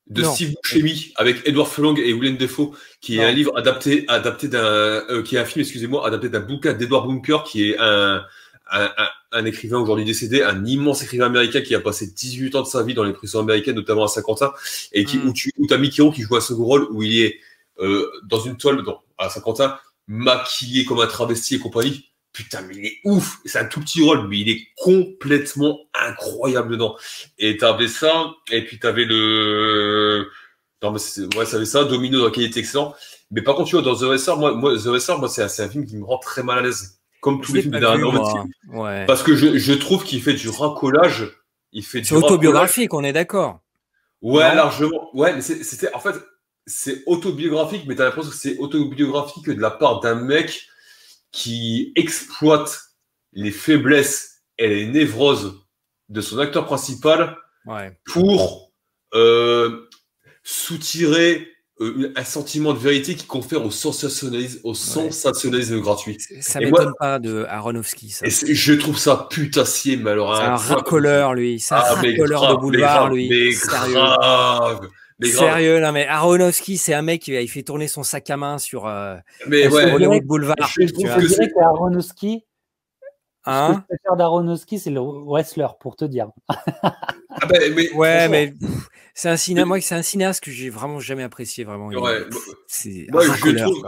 de 0.07 0.21
Non. 0.21 0.33
Steve 0.33 0.53
Buscemi 0.63 1.13
avec 1.15 1.47
Edward 1.47 1.67
Furlong 1.67 1.95
et 1.97 2.13
Willem 2.13 2.37
Dafoe, 2.37 2.71
qui 2.99 3.15
est 3.17 3.21
Non. 3.21 3.27
un 3.27 3.31
livre 3.31 3.57
adapté, 3.57 4.05
adapté 4.07 4.47
d'un, 4.49 4.63
euh, 4.63 5.23
qui 5.23 5.35
est 5.35 5.39
un 5.39 5.45
film, 5.45 5.61
excusez-moi, 5.63 6.05
adapté 6.05 6.29
d'un 6.29 6.41
bouquin 6.41 6.73
d'Edward 6.73 7.07
Bunker, 7.07 7.43
qui 7.43 7.71
est 7.71 7.77
un, 7.79 8.23
un, 8.71 8.83
un, 8.97 9.07
un 9.31 9.45
écrivain 9.45 9.79
aujourd'hui 9.79 10.05
décédé, 10.05 10.43
un 10.43 10.63
immense 10.65 11.01
écrivain 11.01 11.25
américain 11.25 11.61
qui 11.61 11.73
a 11.73 11.79
passé 11.79 12.07
18 12.15 12.55
ans 12.55 12.61
de 12.61 12.67
sa 12.67 12.83
vie 12.83 12.93
dans 12.93 13.03
les 13.03 13.13
prisons 13.13 13.39
américaines, 13.39 13.75
notamment 13.75 14.03
à 14.03 14.07
Saint-Quentin, 14.09 14.51
et 14.91 15.05
qui, 15.05 15.17
Mm. 15.17 15.27
où 15.29 15.33
tu, 15.33 15.51
où 15.57 15.65
t'as 15.65 15.77
Mickey 15.77 16.01
Rourke 16.03 16.15
qui 16.15 16.21
joue 16.21 16.35
un 16.35 16.41
second 16.41 16.65
rôle, 16.65 16.87
où 16.91 17.01
il 17.01 17.19
est, 17.21 17.39
euh, 17.79 18.05
dans 18.25 18.39
une 18.41 18.57
toile, 18.57 18.83
dans, 18.83 19.01
à 19.17 19.29
Saint-Quentin, 19.29 19.77
maquillé 20.11 20.83
comme 20.85 20.99
un 20.99 21.07
travesti 21.07 21.55
et 21.55 21.59
compagnie. 21.59 22.05
Putain, 22.33 22.61
mais 22.61 22.75
il 22.75 22.85
est 22.85 22.97
ouf! 23.03 23.39
C'est 23.45 23.59
un 23.59 23.65
tout 23.65 23.79
petit 23.81 24.01
rôle, 24.03 24.27
mais 24.27 24.39
il 24.39 24.49
est 24.49 24.61
complètement 24.77 25.79
incroyable 25.93 26.71
dedans. 26.71 26.95
Et 27.39 27.57
t'avais 27.57 27.87
ça, 27.87 28.31
et 28.51 28.63
puis 28.63 28.79
t'avais 28.79 29.05
le, 29.05 30.29
non, 30.83 30.91
mais 30.91 30.99
c'est- 30.99 31.33
ouais, 31.35 31.45
ça 31.45 31.57
avait 31.57 31.65
ça, 31.65 31.83
Domino 31.83 32.19
dans 32.19 32.25
lequel 32.25 32.43
il 32.43 32.47
était 32.47 32.59
excellent. 32.61 32.93
Mais 33.31 33.41
par 33.41 33.55
contre, 33.55 33.69
tu 33.69 33.75
vois, 33.75 33.83
dans 33.83 33.95
The 33.95 34.03
Wrestler, 34.03 34.35
moi, 34.37 34.53
moi 34.53 34.75
The 34.77 34.85
Wrestler, 34.87 35.17
moi, 35.17 35.29
c'est 35.29 35.41
un, 35.43 35.65
un 35.65 35.69
film 35.69 35.85
qui 35.85 35.95
me 35.97 36.05
rend 36.05 36.17
très 36.19 36.43
mal 36.43 36.59
à 36.59 36.61
l'aise. 36.61 36.97
Comme 37.21 37.39
tous 37.41 37.53
les 37.53 37.61
films 37.61 37.73
pas 37.73 37.79
de 37.79 37.85
vu, 37.85 38.01
Darren 38.01 38.11
moi. 38.13 38.27
Aronofsky. 38.29 38.53
Ouais. 38.69 39.05
Parce 39.05 39.23
que 39.23 39.35
je, 39.35 39.57
je 39.57 39.73
trouve 39.73 40.03
qu'il 40.03 40.21
fait 40.23 40.33
du 40.33 40.49
racolage. 40.49 41.29
Il 41.71 41.83
fait 41.85 42.01
du 42.01 42.13
racolage. 42.13 42.31
autobiographique, 42.31 42.93
on 42.93 43.03
est 43.03 43.13
d'accord. 43.13 43.59
Ouais, 44.21 44.49
Non 44.49 44.55
largement. 44.55 45.09
Ouais, 45.15 45.33
mais 45.33 45.41
c'était, 45.41 45.93
en 45.93 45.99
fait, 45.99 46.15
c'est 46.67 47.03
autobiographique, 47.05 47.83
mais 47.87 47.95
t'as 47.95 48.05
l'impression 48.05 48.31
que 48.31 48.37
c'est 48.37 48.57
autobiographique 48.57 49.45
de 49.47 49.59
la 49.59 49.71
part 49.71 49.99
d'un 49.99 50.15
mec 50.15 50.67
qui 51.31 51.91
exploite 51.95 52.79
les 53.33 53.51
faiblesses 53.51 54.41
et 54.57 54.67
les 54.67 54.85
névroses 54.87 55.59
de 56.09 56.21
son 56.21 56.37
acteur 56.39 56.65
principal 56.65 57.37
Ouais. 57.65 57.97
pour, 58.05 58.71
euh, 59.13 59.87
soutirer 60.43 61.47
euh, 61.79 62.11
un 62.15 62.23
sentiment 62.23 62.73
de 62.73 62.79
vérité 62.79 63.15
qui 63.15 63.25
confère 63.25 63.63
au 63.65 63.71
sensationnalisme, 63.71 64.59
au 64.63 64.73
sensationnalisme 64.73 65.79
gratuit. 65.79 66.17
Ça 66.41 66.61
Et 66.61 66.65
m'étonne 66.65 66.93
pas 66.99 67.17
de 67.19 67.45
Aronofsky. 67.49 68.09
Ça. 68.09 68.25
Et 68.27 68.29
je 68.53 68.73
trouve 68.73 68.97
ça 68.97 69.27
putassier, 69.29 69.97
mais 69.97 70.11
alors. 70.11 70.35
C'est 70.35 70.43
un 70.43 70.55
racoleur, 70.55 71.33
lui. 71.33 71.59
C'est 71.59 71.73
un 71.75 71.77
Ah, 71.83 71.93
racoleur 71.95 72.41
grave, 72.41 72.55
de 72.55 72.61
boulevard, 72.61 73.09
mais 73.11 73.27
lui. 73.27 73.55
grave, 73.55 73.91
grave. 73.91 74.79
Mais 74.81 74.87
grave. 74.87 74.89
Sérieux, 75.27 75.79
non, 75.79 75.91
mais 75.91 76.07
Aronofsky, 76.07 76.77
c'est 76.77 76.93
un 76.93 77.01
mec 77.01 77.21
qui 77.21 77.31
il 77.33 77.47
fait 77.49 77.63
tourner 77.63 77.87
son 77.87 78.03
sac 78.03 78.29
à 78.29 78.37
main 78.37 78.57
sur, 78.57 78.87
euh, 78.87 79.15
Mais 79.47 79.63
sur 79.63 79.73
ouais. 79.73 79.91
Hollywood 79.91 80.23
Boulevard. 80.23 80.55
Je. 80.75 80.81
Je 80.87 80.91
que 80.91 80.97
dirais 80.97 81.27
c'est- 81.27 81.51
qu'Aronofsky, 81.53 82.45
ce 83.01 83.05
que 83.05 83.49
Hein 83.49 83.85
je 83.89 83.95
préfère 83.95 84.15
d'Aronofsky, 84.17 84.79
c'est 84.79 84.89
le 84.91 84.99
wrestler, 85.01 85.67
pour 85.79 85.95
te 85.95 86.05
dire. 86.05 86.29
Ah 86.47 87.45
ben, 87.49 87.73
mais 87.73 87.91
ouais, 87.93 88.27
mais 88.29 88.53
c'est 89.13 89.29
un 89.29 89.37
cinéaste, 89.37 89.67
moi, 89.67 89.81
c'est 89.81 89.95
un 89.95 90.01
cinéaste 90.01 90.43
que 90.43 90.51
j'ai 90.51 90.69
vraiment 90.69 90.99
jamais 90.99 91.23
apprécié, 91.23 91.63
vraiment. 91.63 91.91
Il- 91.91 91.97
ouais, 91.97 92.19
C'est 92.67 93.07
un 93.13 93.21
je 93.21 93.29
racoleur, 93.29 93.69
trouve- 93.71 93.87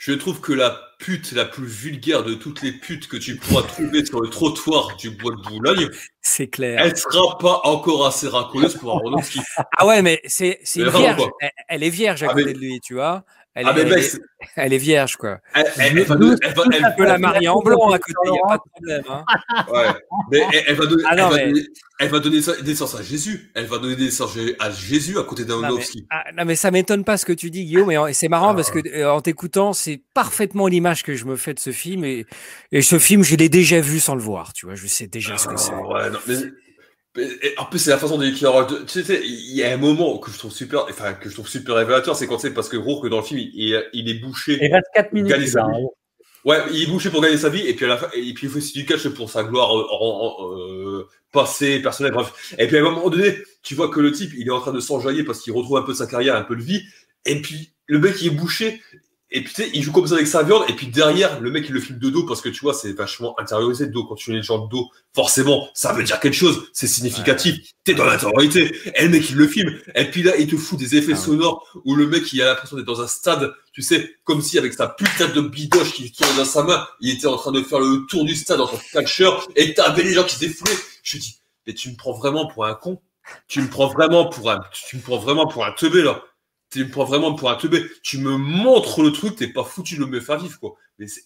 je 0.00 0.12
trouve 0.14 0.40
que 0.40 0.54
la 0.54 0.80
pute 0.98 1.32
la 1.32 1.44
plus 1.44 1.66
vulgaire 1.66 2.24
de 2.24 2.32
toutes 2.32 2.62
les 2.62 2.72
putes 2.72 3.06
que 3.06 3.18
tu 3.18 3.36
pourras 3.36 3.62
trouver 3.62 4.04
sur 4.04 4.20
le 4.22 4.30
trottoir 4.30 4.96
du 4.96 5.10
bois 5.10 5.32
de 5.36 5.42
Boulogne, 5.42 5.88
C'est 6.22 6.46
clair. 6.48 6.80
elle 6.82 6.96
sera 6.96 7.36
pas 7.36 7.60
encore 7.64 8.06
assez 8.06 8.26
racoleuse 8.26 8.76
pour 8.76 8.92
Aronofsky. 8.96 9.40
Ah 9.76 9.86
ouais, 9.86 10.00
mais 10.00 10.22
c'est 10.24 10.58
c'est 10.64 10.88
vierge. 10.88 11.22
Elle, 11.40 11.50
elle 11.68 11.82
est 11.82 11.90
vierge 11.90 12.22
à 12.22 12.28
Ah, 12.30 12.32
côté 12.32 12.46
mais- 12.46 12.52
de 12.54 12.58
lui, 12.58 12.80
tu 12.80 12.94
vois. 12.94 13.24
Elle, 13.60 13.66
Ah, 13.68 13.74
elle 13.76 13.92
est, 13.92 14.02
c'est- 14.02 14.20
elle 14.56 14.72
est 14.72 14.78
vierge, 14.78 15.16
quoi. 15.16 15.38
elle, 15.54 15.64
va 16.04 16.14
va- 16.54 16.90
peut 16.96 17.04
la 17.04 17.18
marier 17.18 17.48
en 17.48 17.60
blanc 17.60 17.90
à 17.90 17.98
côté, 17.98 18.14
il 18.24 18.30
n'y 18.32 18.38
a 18.38 18.46
pas 18.48 18.56
de 18.56 18.70
problème. 18.72 19.02
Hein. 19.08 19.24
Ouais, 19.72 19.86
mais 20.30 20.40
elle, 20.66 20.76
va 20.76 20.86
donner, 20.86 21.02
Ah 21.06 21.14
non, 21.16 21.28
va 21.28 21.38
donner, 22.18 22.40
donner 22.40 22.62
naissance 22.64 22.94
à 22.94 23.02
Jésus. 23.02 23.50
Elle 23.54 23.66
va 23.66 23.78
donner 23.78 23.96
naissance 23.96 24.36
à 24.58 24.70
Jésus 24.70 25.18
à 25.18 25.22
côté 25.24 25.44
Non 25.44 25.60
d'Aronofsky. 25.60 26.06
ah, 26.10 26.24
non, 26.36 26.44
mais 26.46 26.56
ça 26.56 26.70
m'étonne 26.70 27.04
pas 27.04 27.16
ce 27.18 27.26
que 27.26 27.32
tu 27.34 27.50
dis, 27.50 27.64
Guillaume. 27.66 27.90
Et 27.90 28.12
c'est 28.14 28.28
marrant 28.28 28.50
Ah. 28.50 28.54
parce 28.54 28.70
que 28.70 28.78
euh, 28.88 29.12
en 29.12 29.20
t'écoutant, 29.20 29.72
c'est 29.74 30.00
parfaitement 30.14 30.66
l'image 30.68 31.02
que 31.02 31.14
je 31.14 31.26
me 31.26 31.36
fais 31.36 31.52
de 31.54 31.60
ce 31.60 31.70
film. 31.72 32.04
Et, 32.04 32.24
et 32.72 32.82
ce 32.82 32.98
film, 32.98 33.22
je 33.22 33.36
l'ai 33.36 33.48
déjà 33.50 33.80
vu 33.80 34.00
sans 34.00 34.14
le 34.14 34.22
voir. 34.22 34.52
Tu 34.54 34.66
vois, 34.66 34.74
je 34.74 34.86
sais 34.86 35.06
déjà 35.06 35.36
ce 35.36 35.46
que 35.48 35.56
c'est. 35.58 35.72
Ah, 35.74 35.86
ouais, 35.86 36.10
non, 36.10 36.18
mais- 36.26 36.36
et 37.16 37.54
en 37.58 37.64
plus, 37.64 37.78
c'est 37.80 37.90
la 37.90 37.98
façon 37.98 38.18
d'écrire. 38.18 38.66
Tu 38.86 39.02
sais, 39.02 39.20
il 39.24 39.56
y 39.56 39.62
a 39.64 39.72
un 39.72 39.76
moment 39.76 40.18
que 40.18 40.30
je 40.30 40.38
trouve 40.38 40.52
super, 40.52 40.84
enfin, 40.88 41.12
que 41.14 41.28
je 41.28 41.34
trouve 41.34 41.48
super 41.48 41.74
révélateur, 41.74 42.14
c'est 42.14 42.26
quand 42.26 42.38
c'est 42.38 42.54
parce 42.54 42.68
que 42.68 42.76
Rourke, 42.76 43.08
dans 43.08 43.16
le 43.18 43.22
film, 43.24 43.40
il, 43.40 43.82
il 43.92 44.08
est 44.08 44.14
bouché. 44.20 44.58
Il 44.62 44.72
reste 44.72 44.86
4 44.94 45.12
minutes. 45.12 45.30
Gagner 45.30 45.46
sa 45.48 45.62
vie. 45.66 45.82
hein. 45.84 45.88
Ouais, 46.44 46.58
il 46.72 46.84
est 46.84 46.86
bouché 46.86 47.10
pour 47.10 47.20
gagner 47.20 47.36
sa 47.36 47.48
vie, 47.50 47.66
et 47.66 47.74
puis 47.74 47.84
à 47.84 47.88
la 47.88 47.96
fin, 47.98 48.06
et 48.14 48.32
puis 48.32 48.46
il 48.46 48.50
fait 48.50 48.56
aussi 48.58 48.72
du 48.72 48.86
catch 48.86 49.06
pour 49.08 49.28
sa 49.28 49.42
gloire 49.44 49.76
euh, 49.78 49.84
en- 49.90 50.38
en- 50.40 50.56
euh, 50.56 51.06
passée, 51.32 51.80
personnelle, 51.82 52.12
bref. 52.12 52.54
Et 52.58 52.66
puis 52.66 52.76
à 52.78 52.80
un 52.80 52.84
moment 52.84 53.10
donné, 53.10 53.36
tu 53.62 53.74
vois 53.74 53.88
que 53.90 54.00
le 54.00 54.10
type, 54.12 54.30
il 54.38 54.46
est 54.46 54.50
en 54.50 54.60
train 54.60 54.72
de 54.72 54.80
s'enjailler 54.80 55.22
parce 55.24 55.40
qu'il 55.40 55.52
retrouve 55.52 55.76
un 55.76 55.82
peu 55.82 55.92
sa 55.92 56.06
carrière, 56.06 56.36
un 56.36 56.42
peu 56.42 56.56
de 56.56 56.62
vie, 56.62 56.80
et 57.26 57.42
puis 57.42 57.72
le 57.86 57.98
mec, 57.98 58.22
il 58.22 58.28
est 58.28 58.30
bouché, 58.30 58.80
et 59.32 59.44
puis 59.44 59.54
tu 59.54 59.62
sais, 59.62 59.70
il 59.74 59.82
joue 59.82 59.92
comme 59.92 60.06
ça 60.06 60.14
avec 60.14 60.26
sa 60.26 60.42
viande, 60.42 60.64
et 60.68 60.72
puis 60.72 60.88
derrière, 60.88 61.40
le 61.40 61.50
mec, 61.50 61.66
il 61.68 61.72
le 61.72 61.80
filme 61.80 61.98
de 61.98 62.10
dos 62.10 62.26
parce 62.26 62.40
que 62.40 62.48
tu 62.48 62.60
vois, 62.60 62.74
c'est 62.74 62.92
vachement 62.92 63.38
intériorisé 63.38 63.86
de 63.86 63.92
dos. 63.92 64.04
Quand 64.04 64.16
tu 64.16 64.30
mets 64.30 64.38
les 64.38 64.42
gens 64.42 64.58
de 64.58 64.68
dos, 64.68 64.90
forcément, 65.14 65.68
ça 65.72 65.92
veut 65.92 66.02
dire 66.02 66.18
quelque 66.18 66.34
chose, 66.34 66.68
c'est 66.72 66.88
significatif, 66.88 67.58
t'es 67.84 67.94
dans 67.94 68.04
l'intériorité, 68.04 68.74
et 68.94 69.04
le 69.04 69.10
mec, 69.10 69.30
il 69.30 69.36
le 69.36 69.46
filme, 69.46 69.78
et 69.94 70.04
puis 70.06 70.22
là, 70.22 70.36
il 70.36 70.48
te 70.48 70.56
fout 70.56 70.78
des 70.78 70.96
effets 70.96 71.12
Ah 71.12 71.16
sonores 71.16 71.80
où 71.84 71.94
le 71.94 72.08
mec, 72.08 72.32
il 72.32 72.42
a 72.42 72.46
l'impression 72.46 72.76
d'être 72.76 72.86
dans 72.86 73.00
un 73.00 73.06
stade, 73.06 73.52
tu 73.72 73.82
sais, 73.82 74.16
comme 74.24 74.42
si 74.42 74.58
avec 74.58 74.72
sa 74.72 74.88
putain 74.88 75.28
de 75.28 75.40
bidoche 75.40 75.92
qui 75.92 76.10
tourne 76.10 76.36
dans 76.36 76.44
sa 76.44 76.64
main, 76.64 76.86
il 77.00 77.10
était 77.10 77.26
en 77.26 77.36
train 77.36 77.52
de 77.52 77.62
faire 77.62 77.78
le 77.78 78.06
tour 78.08 78.24
du 78.24 78.34
stade 78.34 78.60
en 78.60 78.66
tant 78.66 78.76
que 78.76 78.92
catcheur, 78.92 79.46
et 79.54 79.74
t'avais 79.74 80.02
les 80.02 80.12
gens 80.12 80.24
qui 80.24 80.34
se 80.34 80.40
défoulaient. 80.40 80.78
Je 81.04 81.18
dis, 81.18 81.38
mais 81.66 81.74
tu 81.74 81.90
me 81.90 81.96
prends 81.96 82.12
vraiment 82.12 82.46
pour 82.48 82.66
un 82.66 82.74
con. 82.74 83.00
Tu 83.46 83.60
me 83.62 83.68
prends 83.68 83.86
vraiment 83.86 84.28
pour 84.28 84.50
un, 84.50 84.58
tu 84.72 84.96
me 84.96 85.02
prends 85.02 85.18
vraiment 85.18 85.46
pour 85.46 85.64
un 85.64 85.70
teubé, 85.70 86.02
là 86.02 86.24
tu 86.70 86.84
me 86.84 86.90
prends 86.90 87.04
vraiment 87.04 87.34
pour 87.34 87.50
un 87.50 87.56
teubé. 87.56 87.84
Tu 88.02 88.18
me 88.18 88.36
montres 88.36 89.02
le 89.02 89.12
truc, 89.12 89.36
t'es 89.36 89.48
pas 89.48 89.64
foutu 89.64 89.96
de 89.98 90.04
me 90.04 90.20
faire 90.20 90.38
vivre, 90.38 90.58
quoi. 90.60 90.74
Mais 90.98 91.06
c'est, 91.06 91.22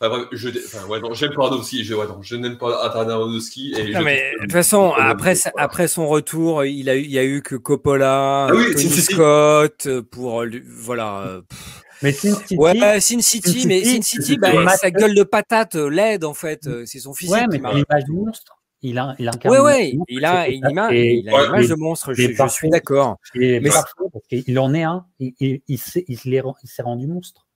enfin, 0.00 0.10
bref, 0.16 0.28
je, 0.32 0.48
enfin, 0.50 0.86
ouais, 0.86 1.00
non, 1.00 1.14
j'aime 1.14 1.32
pas 1.34 1.46
Aronofsky, 1.46 1.84
je, 1.84 1.94
ouais, 1.94 2.06
non, 2.06 2.20
je 2.22 2.36
n'aime 2.36 2.58
pas 2.58 2.84
Atana 2.84 3.14
Aronofsky, 3.14 3.72
et 3.76 3.86
je 3.86 3.92
Non, 3.92 4.02
mais 4.04 4.32
de 4.36 4.42
toute 4.42 4.52
façon, 4.52 4.92
après, 4.92 5.34
voilà. 5.34 5.52
après 5.64 5.88
son 5.88 6.06
retour, 6.06 6.64
il 6.64 6.90
a 6.90 6.96
eu, 6.96 7.02
il 7.02 7.10
y 7.10 7.18
a 7.18 7.24
eu 7.24 7.42
que 7.42 7.56
Coppola, 7.56 8.46
Ah 8.46 8.52
oui, 8.54 8.72
Tony 8.72 8.84
Sin 8.84 8.90
City. 8.90 9.14
Scott 9.14 9.86
euh, 9.86 10.02
pour 10.02 10.42
lui- 10.42 10.62
voilà. 10.66 11.20
euh, 11.26 11.42
pff. 11.42 11.82
Mais 12.02 12.12
Sin 12.12 12.34
City, 12.34 12.56
Ouais, 12.58 13.00
Sin 13.00 13.22
City, 13.22 13.60
Sin 13.62 13.68
mais 13.68 13.78
City, 13.82 13.94
Sin 13.94 14.02
City, 14.02 14.22
c'était 14.34 14.64
bah, 14.64 14.76
sa 14.76 14.90
gueule 14.90 15.14
de 15.14 15.22
patate 15.22 15.76
euh, 15.76 15.88
laide 15.88 16.24
en 16.26 16.34
fait, 16.34 16.66
euh, 16.66 16.84
c'est 16.84 16.98
son 16.98 17.14
physique 17.14 17.34
ouais, 17.34 17.46
mais 17.48 17.56
l'image 17.56 18.04
du 18.04 18.12
monstre. 18.12 18.55
Il, 18.82 18.98
a, 18.98 19.16
il 19.18 19.28
incarne 19.28 19.54
Ouais, 19.54 19.58
une 19.60 19.64
ouais, 19.64 19.90
image 19.90 20.06
du 20.06 20.14
il 20.16 20.24
a 20.24 20.48
une 20.48 20.70
image, 20.70 20.92
et- 20.92 21.14
il 21.14 21.28
a 21.28 21.32
ouais, 21.32 21.38
une 21.40 21.48
image 21.48 21.62
mais- 21.62 21.68
de 21.68 21.74
monstre, 21.74 22.12
je, 22.12 22.22
suis 22.48 22.68
d'accord. 22.68 23.16
Mais 23.34 23.60
parce 23.60 23.92
qu'il 24.28 24.58
en 24.58 24.74
est 24.74 24.82
un, 24.82 25.06
il, 25.18 25.34
il, 25.40 25.60
il, 25.66 25.78
s'est- 25.78 26.04
il, 26.08 26.18
il 26.24 26.34
rendu 26.82 27.06
monstre. 27.06 27.46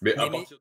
Mais 0.00 0.14
à 0.16 0.28
partir 0.28 0.58